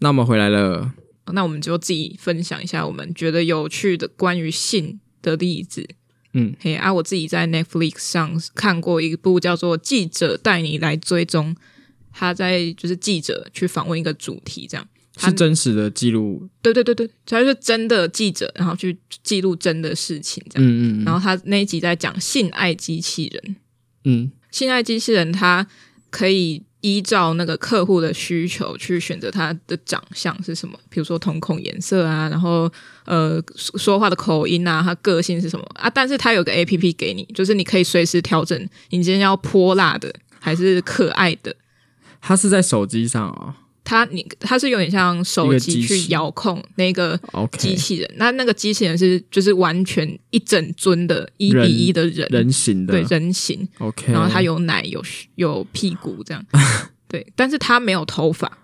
[0.00, 0.94] 那我们回来了，
[1.32, 5.88] 那我们就自己分享一下我们觉得有趣的关于性的例子。
[6.34, 6.92] 嗯，嘿啊！
[6.92, 11.54] 我自己在 Netflix 上看过一部叫做《记者带你来追踪》，
[12.12, 16.48] 他在就是记者去访问一个主题，这样是真实的记录。
[16.62, 20.68] 对对对对，他是真的记者，然后去记录真的事情，这样。
[20.68, 21.04] 嗯嗯。
[21.04, 23.56] 然后他那一集在讲性爱机器人。
[24.04, 25.66] 嗯，性爱机器人它
[26.10, 26.62] 可以。
[26.82, 32.70] 依照那个客户的需求去选择他的长相是什么，比如说瞳孔颜色啊，然后
[33.06, 35.88] 呃说话的口音啊，他个性是什么啊？
[35.88, 38.58] 但是他有个 APP 给你，就是你可以随时调整，
[38.90, 41.56] 你今天要泼辣的还是可爱的？
[42.20, 43.56] 他是在手机上啊。
[43.84, 47.18] 它你它是有点像手机去遥控那个
[47.58, 52.26] 机器人，那那个机器人是就是完全一整尊的一比一的人。
[52.30, 55.02] 人形的，对人形，OK，然后它有奶有
[55.34, 56.44] 有屁股这样，
[57.08, 58.56] 对，但是它没有头发，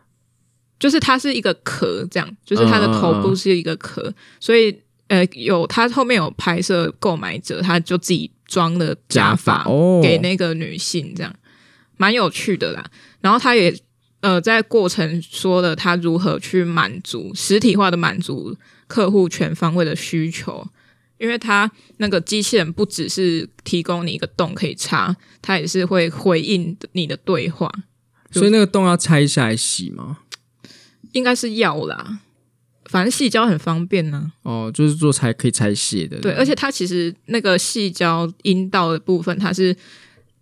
[0.79, 4.75] 就是它是一个壳这样，就是它的头部是一个壳，嗯、所以
[5.09, 9.65] 呃有它后面有拍摄购买者，他就自己装了假发
[10.01, 11.35] 给那个女性这样，
[11.97, 12.85] 蛮有趣的啦，
[13.21, 13.75] 然后他也。
[14.21, 18.57] 呃，在过程说了他如何去满足实体化的满足
[18.89, 20.67] 客户全方位的需求，
[21.19, 27.73] 因为他那个机器人不只是提供你一个洞可以插，它也是会回应你的对话。
[28.33, 30.19] 所以那个洞要拆下来洗吗？
[31.13, 32.19] 应该是要啦，
[32.87, 34.67] 反正细胶很方便呢、啊。
[34.67, 36.19] 哦，就是做拆可以拆卸的。
[36.19, 39.77] 对，而且它其实那个细胶阴道的部分，它是。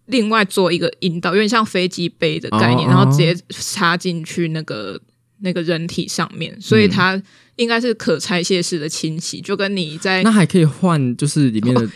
[0.06, 5.00] 另外做一个引导，有点像飞机杯的概念，哦、然后直接插进去那个
[5.40, 7.20] 那个人体上面，所以它
[7.56, 11.90] 应该是可拆卸式的清洗，就跟你在那还可以换，就是里面的、哦、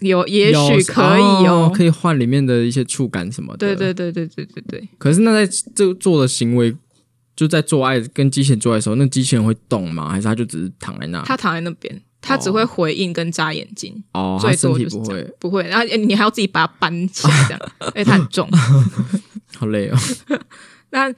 [0.00, 3.58] 有也许可以哦，哦可以换里面的一些触感什么的。
[3.58, 4.88] 对对对对对对对。
[4.98, 6.74] 可是那在这做的行为，
[7.36, 10.08] 就在做爱跟机器人做爱的时候，那机器人会动吗？
[10.08, 11.22] 还是它就只是躺在那？
[11.22, 12.00] 它躺在那边。
[12.20, 18.48] 他只会回应跟眨眼睛哦，最多就是不会不会，然后你还要自己把它搬起来这样， 因为它很重，
[19.56, 19.96] 好累哦。
[20.90, 21.12] 那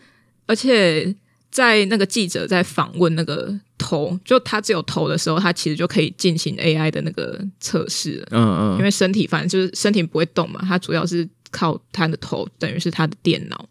[0.47, 1.15] 而且
[1.51, 8.29] 在那个记者在访问那个头，就他只有头的时候，他其实就可以进行 AI 的那个测试了。
[8.31, 13.69] 嗯嗯，因为身体反正就是身体不会动嘛，他主要是靠他的头，等于是他的电脑。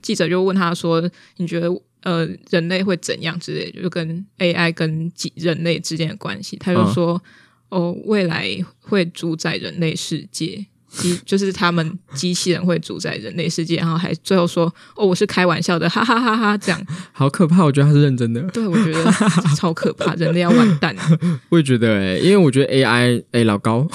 [0.00, 1.68] 记者就问他说：“你觉得？”
[2.02, 7.20] 呃，人类会怎样之类的，就跟 AI 跟人类之间的关系，他就说，
[7.70, 8.48] 嗯、哦，未来
[8.80, 16.80] 会主宰人类世界，机 就是他们机器人会主宰人类世界，然后还最后说，哦，我是开玩笑的，哈哈哈哈，这样。
[17.12, 19.04] 好可怕，我觉得他是认真的，对，我觉得
[19.56, 21.02] 超可怕，人类要完蛋了，
[21.50, 23.86] 我也觉得、欸，诶，因为我觉得 AI，诶、欸，老高。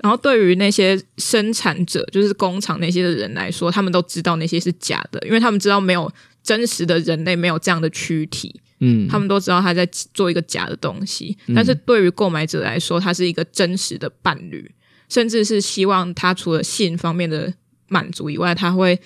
[0.00, 6.10] 然后对于那些生产者，就是工厂那些的人来说，他们都知道那些是假的，因为他们知道没有
[6.42, 8.58] 真实的人类没有这样的躯体。
[8.80, 11.36] 嗯，他们都知道他在做一个假的东西。
[11.54, 14.68] 但是对于购买者来说，他是一个真实的伴侣，
[15.08, 17.52] 甚至是希望他除了性方面的
[17.88, 18.98] 满足以外，他会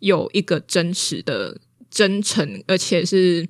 [0.00, 1.58] 有一个真实的、
[1.90, 3.48] 真诚而且是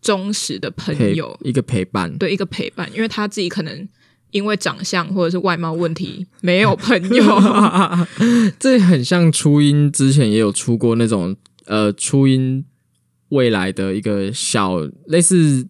[0.00, 3.88] 忠实的朋友，一个陪伴，对，一个陪伴，因为他自己可能。
[4.30, 7.24] 因为长相或者是外貌问题没有朋友，
[8.60, 11.34] 这很像初音之前也有出过那种
[11.66, 12.64] 呃初音
[13.30, 15.66] 未来的一个小类似，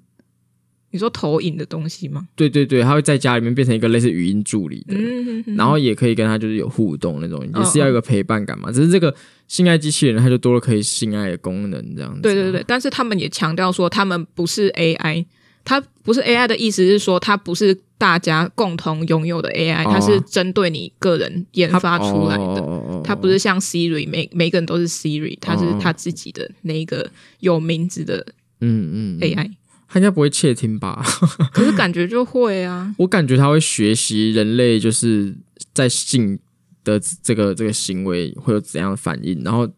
[0.90, 2.28] 你说投影的东西吗？
[2.34, 8.68] 对对对，他会在家里面变成一个类似语音助理的，嗯、哼哼，然后也可以跟他就是有互动那种，也是要一个陪伴感嘛。
[8.68, 9.14] 哦哦，只是这个
[9.46, 12.22] 性爱机器人，它就多了可以性爱的功能这样子。
[12.22, 15.26] 对对对，但是他们也强调说，他们不是 AI。
[15.68, 23.02] 它不是 AI 的意思是说，它不是大家共同拥有的 AI，它是针对你个人研发出来的。
[23.04, 27.10] 它不是像 Siri，每每个人都是 Siri，它是它自己的那一个
[27.40, 28.26] 有名字的
[28.62, 29.50] 嗯嗯 AI。
[29.90, 31.04] 它应该不会窃听吧？
[31.52, 32.94] 可是感觉就会啊。
[32.96, 35.34] 我感觉它会学习人类就是
[35.74, 36.38] 在性
[36.82, 39.68] 的这个这个行为会有怎样的反应，然后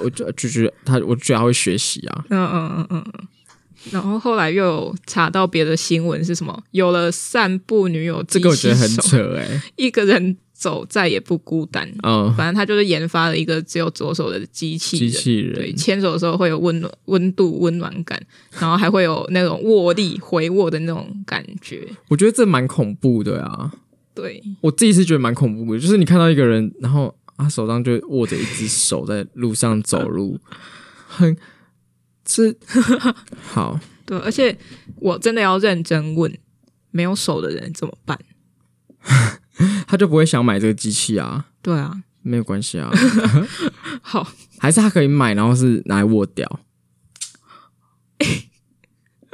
[0.00, 2.24] 我就就觉得它，我觉得它会学习啊。
[2.30, 3.28] 嗯嗯嗯嗯嗯。
[3.90, 6.62] 然后后来又有查到别的新闻是什么？
[6.70, 9.62] 有了散步女友，这个我觉得很扯哎！
[9.76, 11.86] 一个人走再也不孤单。
[12.02, 15.10] 嗯，反正他就是研发了一个只有左手的机器人。
[15.10, 18.20] 机器人对，牵手的时候会有温暖、温度、温暖感，
[18.58, 21.86] 然后还会有那种握力、回握的那种感觉。
[22.08, 23.70] 我觉得这蛮恐怖的啊！
[24.14, 30.38] 对，我自己是觉得蛮恐怖的，就是你看到一个人，然后他手上就握着一只手在路上走路，
[31.06, 31.36] 很。
[32.26, 32.56] 是
[33.52, 34.56] 好，对，而且
[34.96, 36.32] 我真的要认真问，
[36.90, 38.18] 没有手的人怎么办？
[39.86, 41.46] 他就不会想买这个机器啊？
[41.62, 42.90] 对啊，没有关系啊。
[44.02, 44.26] 好，
[44.58, 46.60] 还是他可以买，然后是拿来握掉。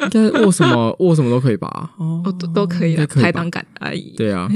[0.02, 1.94] 应该握什么握什么都可以吧？
[1.98, 4.14] 哦，都都可以啊，排档杆而已。
[4.16, 4.48] 对啊。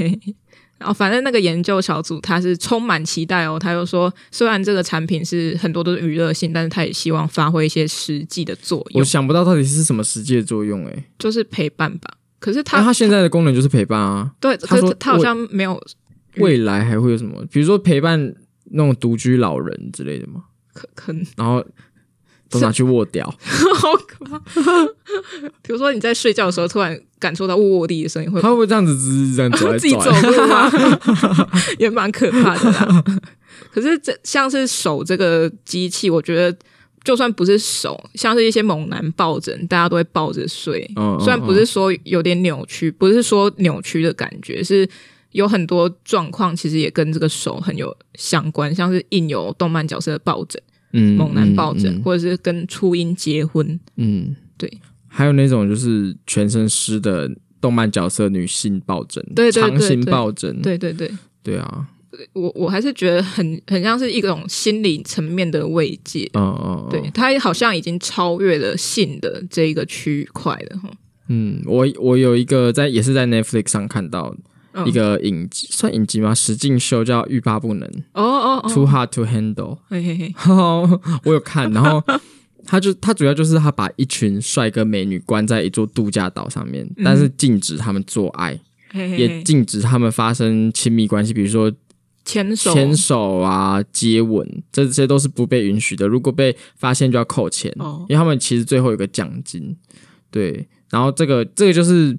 [0.85, 3.57] 然后，反正那个研究小组他是充满期待哦。
[3.57, 8.99] 他又说，虽然这个产品是很多都是娱乐性，但是他也希望发挥一些实际的作用。
[8.99, 12.17] 我想不到到底是什么实际的作用，哎，就是陪伴吧。
[12.39, 14.31] 可是他，他现在的功能就是陪伴啊。
[14.39, 15.81] 对，他说他好像没有
[16.37, 20.43] 未来还会有什么，比如说陪伴那种独居老人之类的吗？
[20.71, 21.25] 可可能。
[21.35, 21.65] 然后。
[22.47, 23.25] 都拿去握掉，
[23.73, 24.39] 好可怕！
[25.63, 30.71] 比如说你在睡觉的时候，突然感受到沃沃地的声音，会他会不会这样子滋滋这样走来 自己走路吗？
[31.79, 33.03] 也蛮可怕的啦。
[33.71, 36.55] 可是这像是手这个机器，我觉得
[37.03, 40.87] 就算不是手，像是一些猛男抱枕，大家都会抱着睡。
[40.95, 44.87] 嗯，虽然不是说有点扭曲，不是说扭曲的感觉，是
[45.31, 50.61] 有很多状况，其实也跟这个手很有相关，像是印有动漫角色的抱枕。
[50.97, 54.71] 嗯，猛男抱枕，嗯嗯、或者是跟初音结婚，嗯，对，
[55.15, 57.29] 还有那种就是全身湿的
[57.61, 61.09] 动漫角色女性抱枕，对，对，对，对，长形抱枕，对对对，
[61.41, 61.87] 对啊，
[62.33, 70.89] 我我还是觉得很很像是一种心理层面的慰藉，哦哦，对，它好像已经超越了性的这一个区块了哈。
[71.29, 74.35] 嗯，我我有一个在也是在 Netflix 上看到。
[74.85, 76.35] 一个影集算影集吗？
[76.35, 78.21] 实境秀叫《欲罢不能》哦
[78.61, 79.77] 哦，Too Hard to Handle。
[79.87, 80.35] 嘿嘿嘿，
[81.23, 82.03] 我有看，然后
[82.65, 88.59] 他就他主要就是他把一群帅哥美女关在一座度假岛上面，嗯、但是禁止他们做爱，
[88.89, 91.71] 嘿嘿嘿也禁止他们发生亲密关系，比如说
[92.25, 96.07] 牵手、牵手啊、接吻，这些都是不被允许的。
[96.07, 99.77] 如果被发现，就要扣钱，哦、因为他们其实最后有个奖金。
[100.31, 102.17] 对，然后这个这个就是。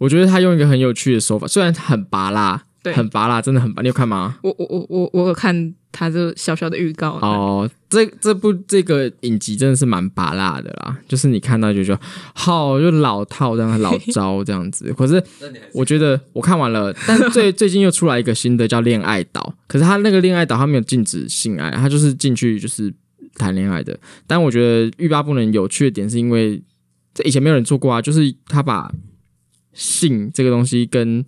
[0.00, 3.80] 我觉得他用一个很有趣的手法，虽然很拔辣，对，很拔辣，真的很拔。
[3.80, 4.36] 你有看吗？
[4.42, 7.12] 我我我我我有看他就小小的预告。
[7.22, 12.00] 哦，这这部这个影集真的是蛮拔辣的啦，就是你看到就觉得
[12.34, 14.92] 好就老套这样老招这样子。
[14.98, 15.22] 可是
[15.72, 22.92] 我觉得我看完了，但最 最近又出来一个新的叫《恋爱岛》，可是他那个恋爱岛他没有禁止性爱，他就是进去就是
[23.36, 23.96] 谈恋爱的。
[24.26, 26.60] 但我觉得欲罢不能有趣的点是因为
[27.14, 28.92] 这以前没有人做过啊，就是他把。
[29.76, 31.24] 性这个东西跟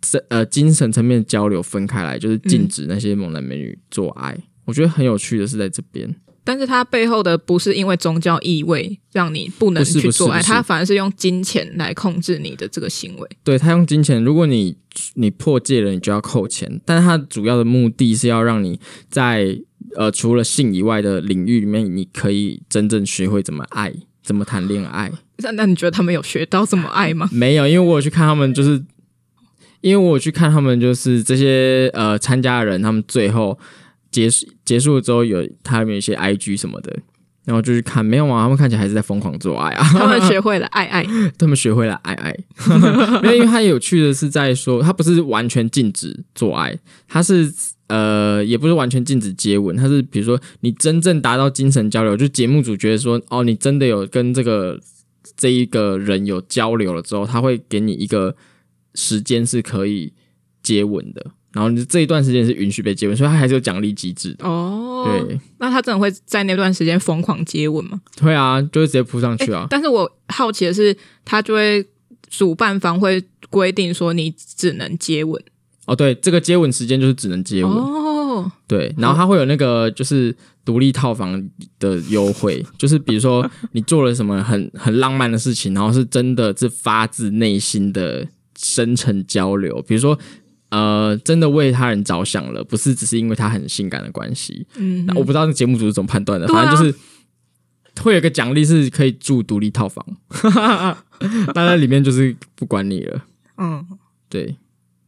[0.00, 4.32] 这呃精神层面的交流分开来，就是禁止那些猛男美女做爱。
[4.32, 13.28] 嗯、我觉得很有趣的是在这边，但是它背后的不是因为宗教意味让你不能去做爱，它反而是用金钱来控制你的这个行为。
[13.42, 14.76] 对，他用金钱，如果你
[15.14, 16.80] 你破戒了，你就要扣钱。
[16.84, 18.78] 但是它主要的目的是要让你
[19.10, 19.58] 在
[19.96, 23.92] 呃除了性以外的领域里面，你可以真正学会怎么爱，
[24.22, 25.10] 怎么谈恋爱。
[25.38, 27.28] 那那你觉得他们有学到怎么爱吗？
[27.32, 28.82] 没有，因为我有去看他们，就是
[29.86, 33.56] 因为我有去看他们，就是这些呃参加的人，他们最后
[34.10, 36.92] 结束结束了之后有，他们有一些 IG 什么的，
[37.44, 39.84] 然后就去看，没有啊，他们看起来还是在疯狂做爱啊。
[39.92, 41.06] 他们学会了爱爱，
[41.38, 42.36] 他们学会了爱爱。
[43.22, 46.76] 没有，因为他有趣的是在说，他不是完全禁止做爱，
[47.06, 47.52] 他是
[47.86, 54.80] 呃也不是完全禁止接吻，他是比如说你真正达到精神交流，就节目组觉得说哦，你真的有跟这个。
[55.36, 58.34] 这一个人有交流了之后，他会给你一个
[58.96, 60.12] 时间是可以
[60.62, 64.44] 接吻的，然后你这一段时间是允许被接吻，所以他还是有奖励机制的。
[64.44, 68.00] 哦，对，那他真的会在那段时间疯狂接吻吗？
[68.20, 69.60] 会啊，就会直接扑上去啊。
[69.60, 71.86] 欸，但是我好奇的是，他就会
[72.28, 75.40] 主办方会规定说你只能接吻。
[75.84, 77.72] 哦，对，这个接吻时间就是只能接吻。
[77.72, 80.34] 哦，对，然后他会有那个就是。
[80.66, 81.40] 独立套房
[81.78, 88.26] 的优惠， 就是比如说你做了什么很很浪漫的事情，然后是真的是发自内心的
[88.58, 90.18] 深层交流，比如说
[90.70, 94.66] 呃，真的为他人着想了，不是只是因为他很性感的关系。
[94.76, 96.94] 嗯，那我不知道那节目组是怎么判断的，反正就是
[98.02, 100.04] 会有个奖励是可以住独立套房，
[101.54, 103.24] 但在里面就是不管你了。
[103.58, 103.86] 嗯，
[104.28, 104.56] 对，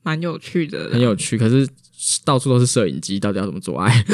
[0.03, 1.69] 蛮有趣的，很有趣，可是。
[2.25, 3.93] 到处都是摄影机，到底要怎么做爱？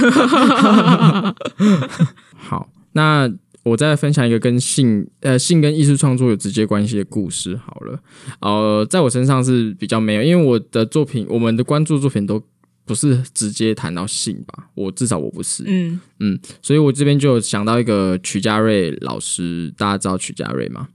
[2.35, 3.31] 好，那
[3.65, 7.57] 我再分享一个跟性呃性跟艺术创作有直接关系的故事。
[7.57, 7.99] 好了，
[8.41, 12.41] 呃，在我身上是比较没有，因为我的作品，我们的关注作品都
[12.85, 14.69] 不是直接谈到性吧？
[14.75, 20.89] 我至少我不是，嗯嗯，所以我这边就想到一个曲家瑞老师，大家知道曲家瑞吗？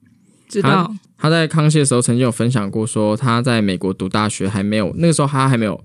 [0.47, 5.83] 知道他，在康熙的时候曾经有分享过，说他在美国读大学还没有，那个时候他还没有。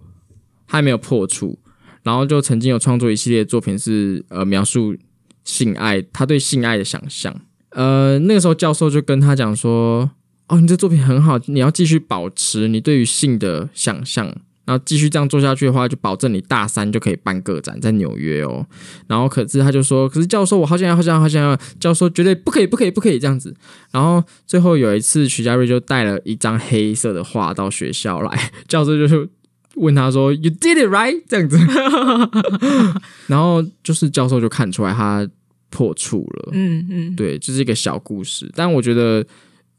[0.67, 1.59] 他还没有破处，
[2.05, 4.97] 然后就曾经有创作一系列作品，是呃描述
[5.45, 7.35] 性爱，他对性爱的想象。
[7.71, 10.11] 呃，那个时候教授就跟他讲说
[10.49, 14.27] ：“哦，你这作品很好，你要继续保持你对于性的想象，
[14.65, 18.65] 然后继续这样做下去的话，就保证你大三就可以办个展在纽约哦。”
[19.09, 23.55] 然后可是他就说：“可是教授，我好想要，好想要，好想要。”教授绝对不可以，不可以，不可以这样子。
[23.91, 29.29] 然后最后有一次，曲家瑞就带了一张黑色的画到学校来，教授就是。
[29.77, 31.59] 问他说：“You did it right？” 这样子，
[33.29, 35.29] 然后就是教授就看出来他
[35.71, 36.51] 破处了。
[36.53, 38.51] 嗯嗯，对，这、就是一个小故事。
[38.55, 39.27] 但我觉得，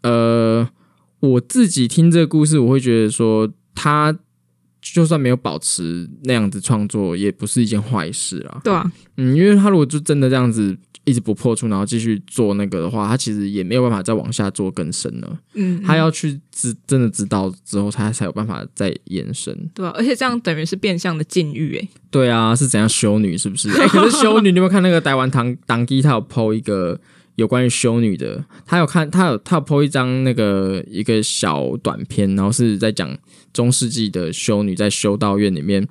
[0.02, 0.68] 呃，
[1.20, 4.18] 我自己听这个故事，我会觉得说，他
[4.82, 8.62] 就算没有保持那样子创作，也不是一件坏事啊。
[8.64, 10.78] 对啊，嗯，因为他如果就真的这样子。
[11.06, 15.40] 一直不破处，然后继续做那个的话，他其实也没有办法再往下做更深了。
[15.54, 19.56] 嗯，嗯，他要去知真的知道之后，他才有办法再延伸。
[19.74, 21.90] 对啊，而且这样等于是变相的禁欲诶。
[22.10, 23.38] 对啊，是怎样修女？
[23.38, 23.70] 是不是？
[23.88, 26.02] 可是修女，你有没有看那个台湾堂当机？
[26.02, 27.00] 他有 po 一个
[27.36, 33.16] 有关于修女的，他有看，他有他有 po 一张那个一个小短片，然后是在讲
[33.54, 35.88] 中世纪的修女在修道院里面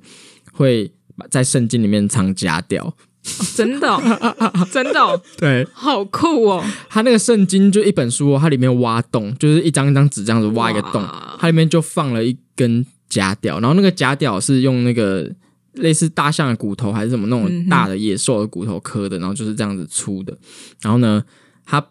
[0.51, 0.91] 会
[1.29, 2.93] 在圣经里面藏假屌。
[3.39, 6.63] 哦、 真的、哦，真的、哦，对，好酷哦！
[6.89, 11.03] 它那个圣经就一本书，它里面挖洞，就是一张一张纸这样子挖一个洞，
[11.39, 15.29] 它里面就放了一根假屌，然后那个假屌是用那个
[15.73, 20.37] 类似大象的骨头还是什么那种大的野兽的骨头刻的，然后就是这样子粗的，
[20.81, 21.23] 然后呢，
[21.65, 21.83] 它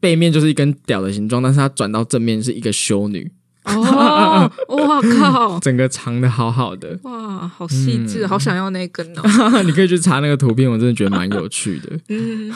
[0.00, 3.32] 背面就是一根屌的形状，但是它转到正面是一个修女。
[3.72, 5.58] 哦，哇靠！
[5.58, 9.22] 整个藏的好好的，哇，好细致，嗯、好想要那根哦。
[9.64, 11.98] 你可以去查那个图片，我真的觉得蛮有趣的。
[12.10, 12.52] 嗯，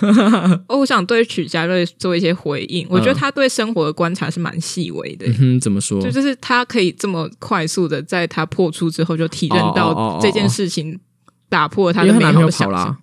[0.69, 2.87] 我想对曲家瑞做一些回应。
[2.91, 5.27] 我觉得他对生活的观察是蛮细微的。
[5.29, 5.99] 嗯哼，怎么说？
[6.03, 11.01] 就就是他可以这么快速的在他破处之后就体认到这件事情
[11.49, 12.97] 打破他的美好的想象。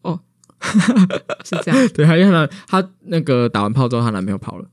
[0.00, 0.18] 哦，
[1.44, 1.88] 是这样。
[1.88, 4.64] 对，他因为他他那个打完炮之后，她男朋友跑了。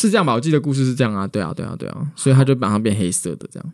[0.00, 0.32] 是这样吧？
[0.32, 3.72] 我记得故事是这样啊，对啊，对啊，对啊，所以他就把它变黑色的，这样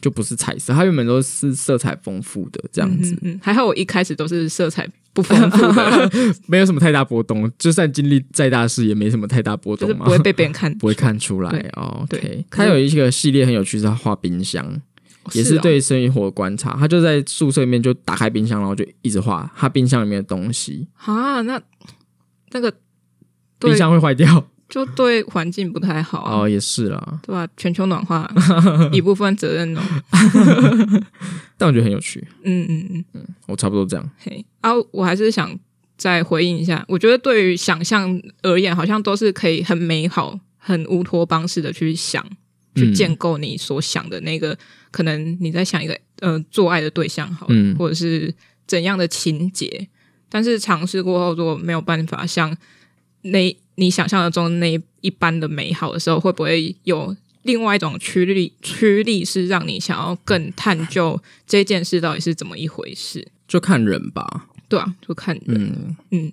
[0.00, 0.74] 就不是彩色。
[0.74, 3.14] 它原本都是色彩丰富的这样子。
[3.22, 6.10] 嗯，嗯，还好我一开始都是色彩不丰富的，
[6.46, 7.50] 没有什么太大波动。
[7.58, 12.04] 就算经历再大事，也没什么太大波动嘛，不会被别人看， 不会看出来哦。
[12.10, 14.78] 对，他有一个系列很有趣，是他画冰箱，
[15.32, 16.76] 也是对生活观察。
[16.78, 20.86] 他就在宿舍里面就打开冰箱，然后就一直画他冰箱里面的东西。
[20.96, 21.58] 啊，那
[22.50, 22.70] 那个
[23.58, 24.48] 冰箱会坏掉。
[24.68, 27.46] 就对环境不太好哦，也是啦，对吧？
[27.56, 28.28] 全球暖化
[28.92, 29.80] 一部分责任哦，
[31.56, 33.04] 但我觉得很有趣，嗯嗯嗯。
[33.14, 34.10] 嗯，我差不多这样。
[34.18, 35.56] 嘿，啊，我还是想
[35.96, 42.24] 再回应一下，我觉得对于想象而言，好像都是可以很美好、很乌托邦式的去想，
[42.74, 44.58] 去建构你所想的那个，嗯、
[44.90, 48.34] 可能你在想一个呃做爱的对象，好，嗯，或者是
[48.66, 49.88] 怎样的情节，
[50.28, 52.56] 但是尝试过后，如果没有办法像
[53.24, 53.56] 那。
[53.76, 57.12] 你想象的中那一般的美好的时候，会不会有
[57.42, 63.26] 另外一种驱力，驱力是让你想要更探究这件事到底是怎么一回事。
[63.48, 65.56] 就看人吧，对啊，就看人。
[65.56, 66.32] 嗯嗯，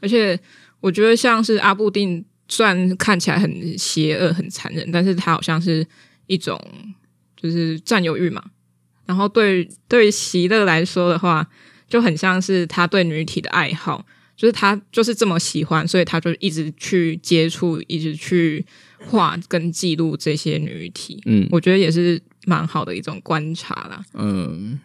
[0.00, 0.36] 而且
[0.80, 5.86] 我觉得像是阿布定，虽然看起来很邪恶、很残忍，但是他好像是
[6.26, 6.60] 一种
[7.36, 8.44] 就是占有欲嘛。
[9.06, 11.48] 然后对对席勒来说的话，
[11.88, 14.04] 就很像是他对女体的爱好，
[14.36, 18.64] 就是他就是这么喜欢，所以他就一直去接触，一直去
[18.98, 21.22] 画跟记录这些女体。
[21.26, 24.04] 嗯，我觉得也是蛮好的一种观察啦。
[24.14, 24.80] 嗯，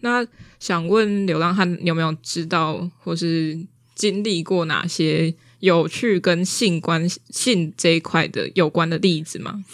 [0.00, 0.26] 那
[0.60, 3.58] 想问流浪汉，你有没有知道或是
[3.94, 9.64] 经历过哪些有趣跟性关性这一块的有关的例子吗？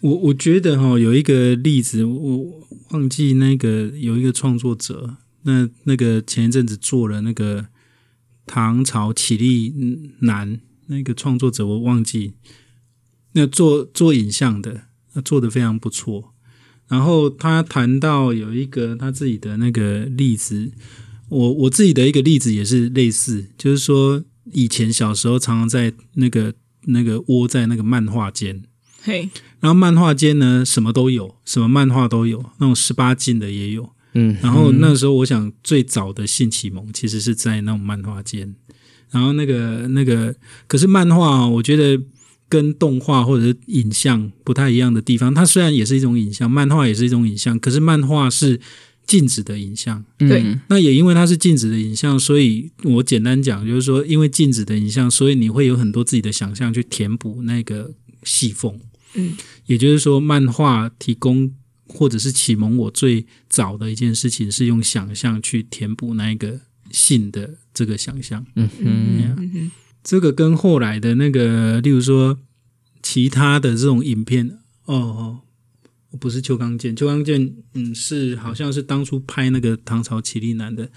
[0.00, 7.66] 我我觉得哈，有一个例子，我忘记那个有一个创作者，那那个前一阵子做了那个
[8.46, 9.74] 唐朝起立
[10.20, 12.34] 男那个创作者，我忘记
[13.32, 14.82] 那做做影像的，
[15.14, 16.34] 那做的非常不错。
[16.86, 20.70] 然后他谈到有一个他自己的那个例子，
[21.28, 24.22] 我我自己的一个例子也是类似，就是说
[24.52, 28.62] 以前小时候常常在那个那个窝在那个漫画间。
[29.02, 29.28] 嘿，
[29.60, 33.90] 然后漫画间呢，什么都有，什么漫画都有，那种十八禁的也有。
[34.14, 38.54] 嗯，然后那时候我想最早的性启蒙其实是在那种漫画间。
[39.10, 40.34] 然后那个那个，
[40.66, 42.02] 可是漫画我觉得
[42.48, 48.60] 跟动画或者是影像不太一样的地方，它虽然也是一种影像，漫画也是一种影像，可是漫画是
[49.06, 50.04] 静止的影像。
[50.18, 57.92] 对，嗯那也因为它是静止的影像，所以我简单讲就是说，因为静止的影像，所以你会有很多自己的想象去填补那个
[58.24, 58.76] 细缝。
[59.14, 59.36] 嗯，
[59.66, 61.52] 也就是说，漫画提供
[61.86, 66.60] 或者是启蒙我最早的一件事情，是用想象去填补那一个
[66.90, 68.44] 性的这个想象。
[68.56, 69.70] 嗯嗯嗯嗯嗯
[70.02, 72.38] 这个跟后来的那个，例如说
[73.02, 75.40] 其他的这种影片，哦哦，
[76.20, 80.90] 不是邱刚健，邱刚健，嗯，是好像是当初拍那个唐朝起立男的，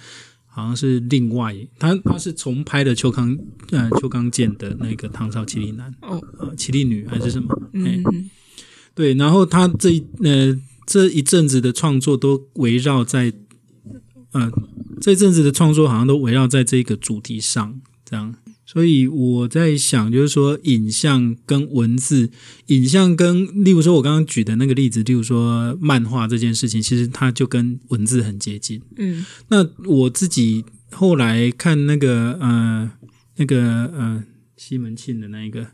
[0.45, 3.37] 好像是另外，他他是重拍的邱刚
[3.71, 7.47] 呃邱刚健的那个唐朝起立男，哦，呃起立女还是什么？
[7.73, 8.29] 哎嗯嗯
[8.93, 10.53] 对，然后他这一呃
[10.87, 13.31] 这一阵子的创作都围绕在，
[14.31, 14.51] 呃
[14.99, 18.33] 这一阵子的创作好像都围绕在这个主题上，这样。
[18.65, 22.29] 所以我在想，就是说影像跟文字，
[22.65, 28.81] 影像跟例如说我刚刚举的那个例子，例如说漫画这件事情，其实它就跟文字很接近。
[28.97, 32.91] 嗯那我自己后来看那个呃
[33.37, 33.61] 那个
[33.95, 34.23] 呃
[34.57, 35.67] 西门庆的那一个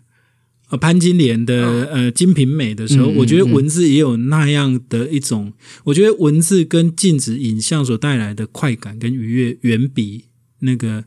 [0.74, 1.88] 呃潘金莲的、哦。
[1.92, 5.54] 呃《金瓶梅》的时候，嗯嗯我觉得文字也有那样的一种，
[5.84, 10.26] 我觉得文字跟静止影像所带来的快感跟愉悦，远比
[10.60, 11.04] 那个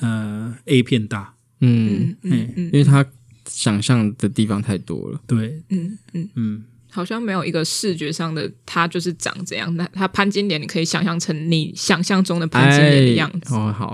[0.00, 1.34] 呃 A 片大。
[1.60, 2.52] 嗯嗯。
[2.56, 3.06] 因为他
[3.48, 5.20] 想象的地方太多了。
[5.26, 6.64] 对，嗯嗯，嗯，
[6.96, 9.74] 好像没有一个视觉上的，他就是长怎样。
[9.76, 13.54] 那他潘金莲，你可以想象成你想象中的潘金莲的样子。
[13.54, 13.88] 哦，好，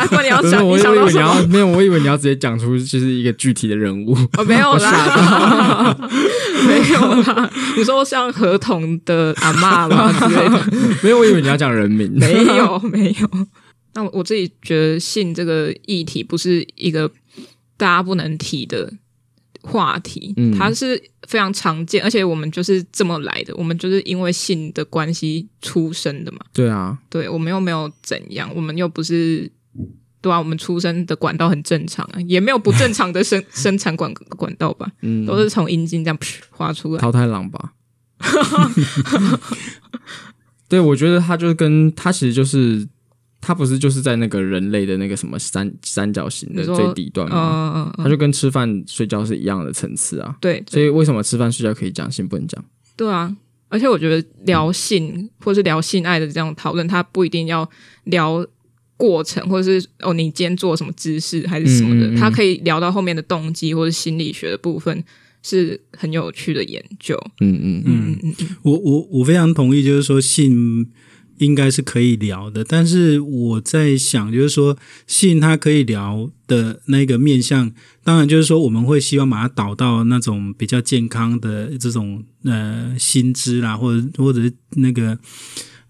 [0.00, 1.46] 啊，不然你要 我以为你要么？
[1.48, 4.16] 没有，我以为你要直接讲出就是一个具体的人物。
[4.38, 5.94] 哦，没有啦，
[6.66, 7.50] 没有啦。
[7.76, 10.64] 你说像合同的阿嬷吗之类的？
[11.02, 12.10] 没有，我以为你要讲人名。
[12.14, 13.28] 没有，没有。
[13.92, 17.10] 那我我自己觉得性这个议题不是一个
[17.76, 18.90] 大家不能提的
[19.68, 26.38] 话题，嗯它是非常常见，而且我们就是这么来的，我们就是因为性的关系出生的嘛。
[26.52, 29.50] 对啊，对，我们又没有怎样，我们又不是
[30.20, 37.00] 对啊，我们出生的管道很正常啊，也没有不正常的生 生产管管道吧，嗯，都是从阴茎这样噗滑出来。
[37.00, 37.72] 淘汰狼吧。
[40.68, 42.86] 对，我觉得他就是跟他其实就是
[43.40, 47.72] 他不是就是在那个人类的那个什么三三角形的最底端嗯吗？
[47.76, 50.36] 嗯嗯，它就跟吃饭睡觉是一样的层次啊。
[50.40, 52.62] 对，所以为什么吃饭睡觉可以讲，性不能讲？
[52.96, 53.34] 对啊，
[53.68, 57.68] 而且我觉得聊性或是聊性爱的这样讨论，它不一定要
[58.04, 58.44] 聊
[58.96, 65.04] 过程，或者是哦你今天做什么姿势还是什么的，嗯嗯嗯它可以聊到后面的动机或者心理学的部分，
[65.44, 67.16] 是很有趣的研究。
[67.40, 70.90] 嗯嗯嗯，嗯嗯嗯，我我我非常同意，就是说性
[71.38, 74.76] 应该是可以聊的，但是我在想，就是说
[75.06, 77.72] 性它可以聊的那个面向，
[78.02, 85.18] 当然就是说我们会希望把它导到那种比较健康的这种呃心知啦，或者或者是那个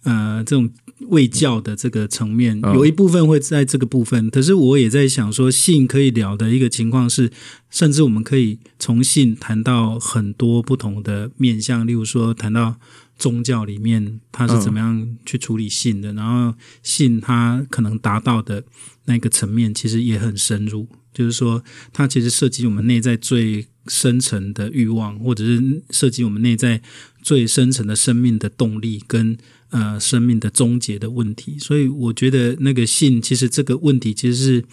[0.02, 0.70] 呃这种
[1.08, 4.28] 卫教的这个层面，哦有一部分会在这个部分。
[4.30, 7.30] 可是我也在想说，性可以聊的一个情况是，
[7.70, 12.76] 甚至我们可以从性谈到很多不同的面向，例如说谈到。
[13.18, 18.64] 宗教里面它是怎么样去处理性的，然后性它可能达到的
[19.06, 21.62] 那个层面其实也很深入，就是说
[21.92, 26.80] 它其实涉及我们内在最深层的欲望，或者是涉及我们内在
[27.20, 29.36] 最深层的生命的动力跟
[29.70, 31.58] 呃生命的终结的问题。
[31.58, 34.64] 所以我觉得那个性，其实这个问题其实是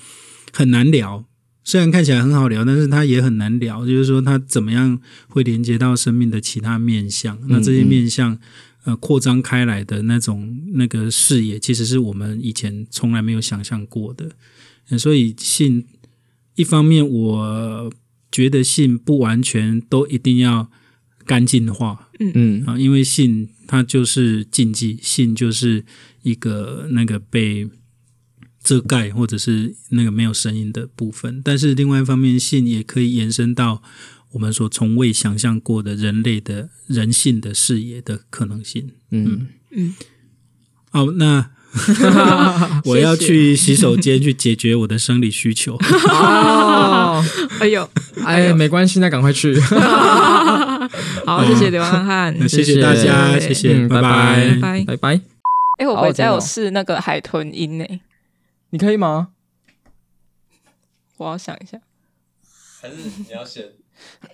[0.51, 1.25] 很难聊。
[1.68, 3.88] 虽然看起来很好聊，但是它也很难聊。
[3.88, 7.39] 就是说，它怎么样会连接到生命的其他面向？
[7.47, 8.38] 那这些面向，
[8.84, 14.30] 呃，扩张开来的那种那个视野，其实是我们以前从来没有想象过的。
[14.99, 15.84] 所以，性
[16.53, 17.91] 一方面，我
[18.32, 20.70] 觉得性不完全都一定要
[21.26, 22.09] 干净化。
[22.20, 25.84] 嗯嗯啊，因为性它就是禁忌，性就是
[26.22, 27.68] 一个那个被。
[28.66, 33.84] 遮盖或者是那个没有声音的部分，但是另外一方面，性也可以延伸到
[34.32, 38.89] 我们所从未想象过的人类的人性的视野的可能性。
[39.11, 39.47] 嗯。
[39.72, 39.93] 嗯，
[40.89, 41.51] 好，那
[42.86, 45.76] 我要去洗手间去解决我的生理需求。
[45.76, 47.24] 哦，
[47.59, 47.88] 哎呦，
[48.26, 49.59] 哎，没关系，那赶快去。
[51.26, 52.82] 好，谢谢流浪汉，谢谢。
[52.82, 55.22] 大家，谢谢，拜拜，拜拜，拜拜。
[55.80, 57.86] 哎，我回家有试那个海豚音呢。
[58.70, 59.30] 你可以吗？
[61.18, 61.80] 我要想一下，
[62.82, 63.72] 还是你要选？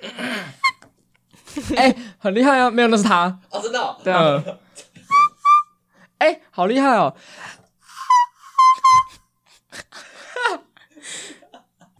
[1.75, 2.71] 哎、欸，很厉害啊！
[2.71, 4.41] 没有，那是他哦，真的、哦，对啊。
[6.17, 7.15] 哎、欸，好厉害哦！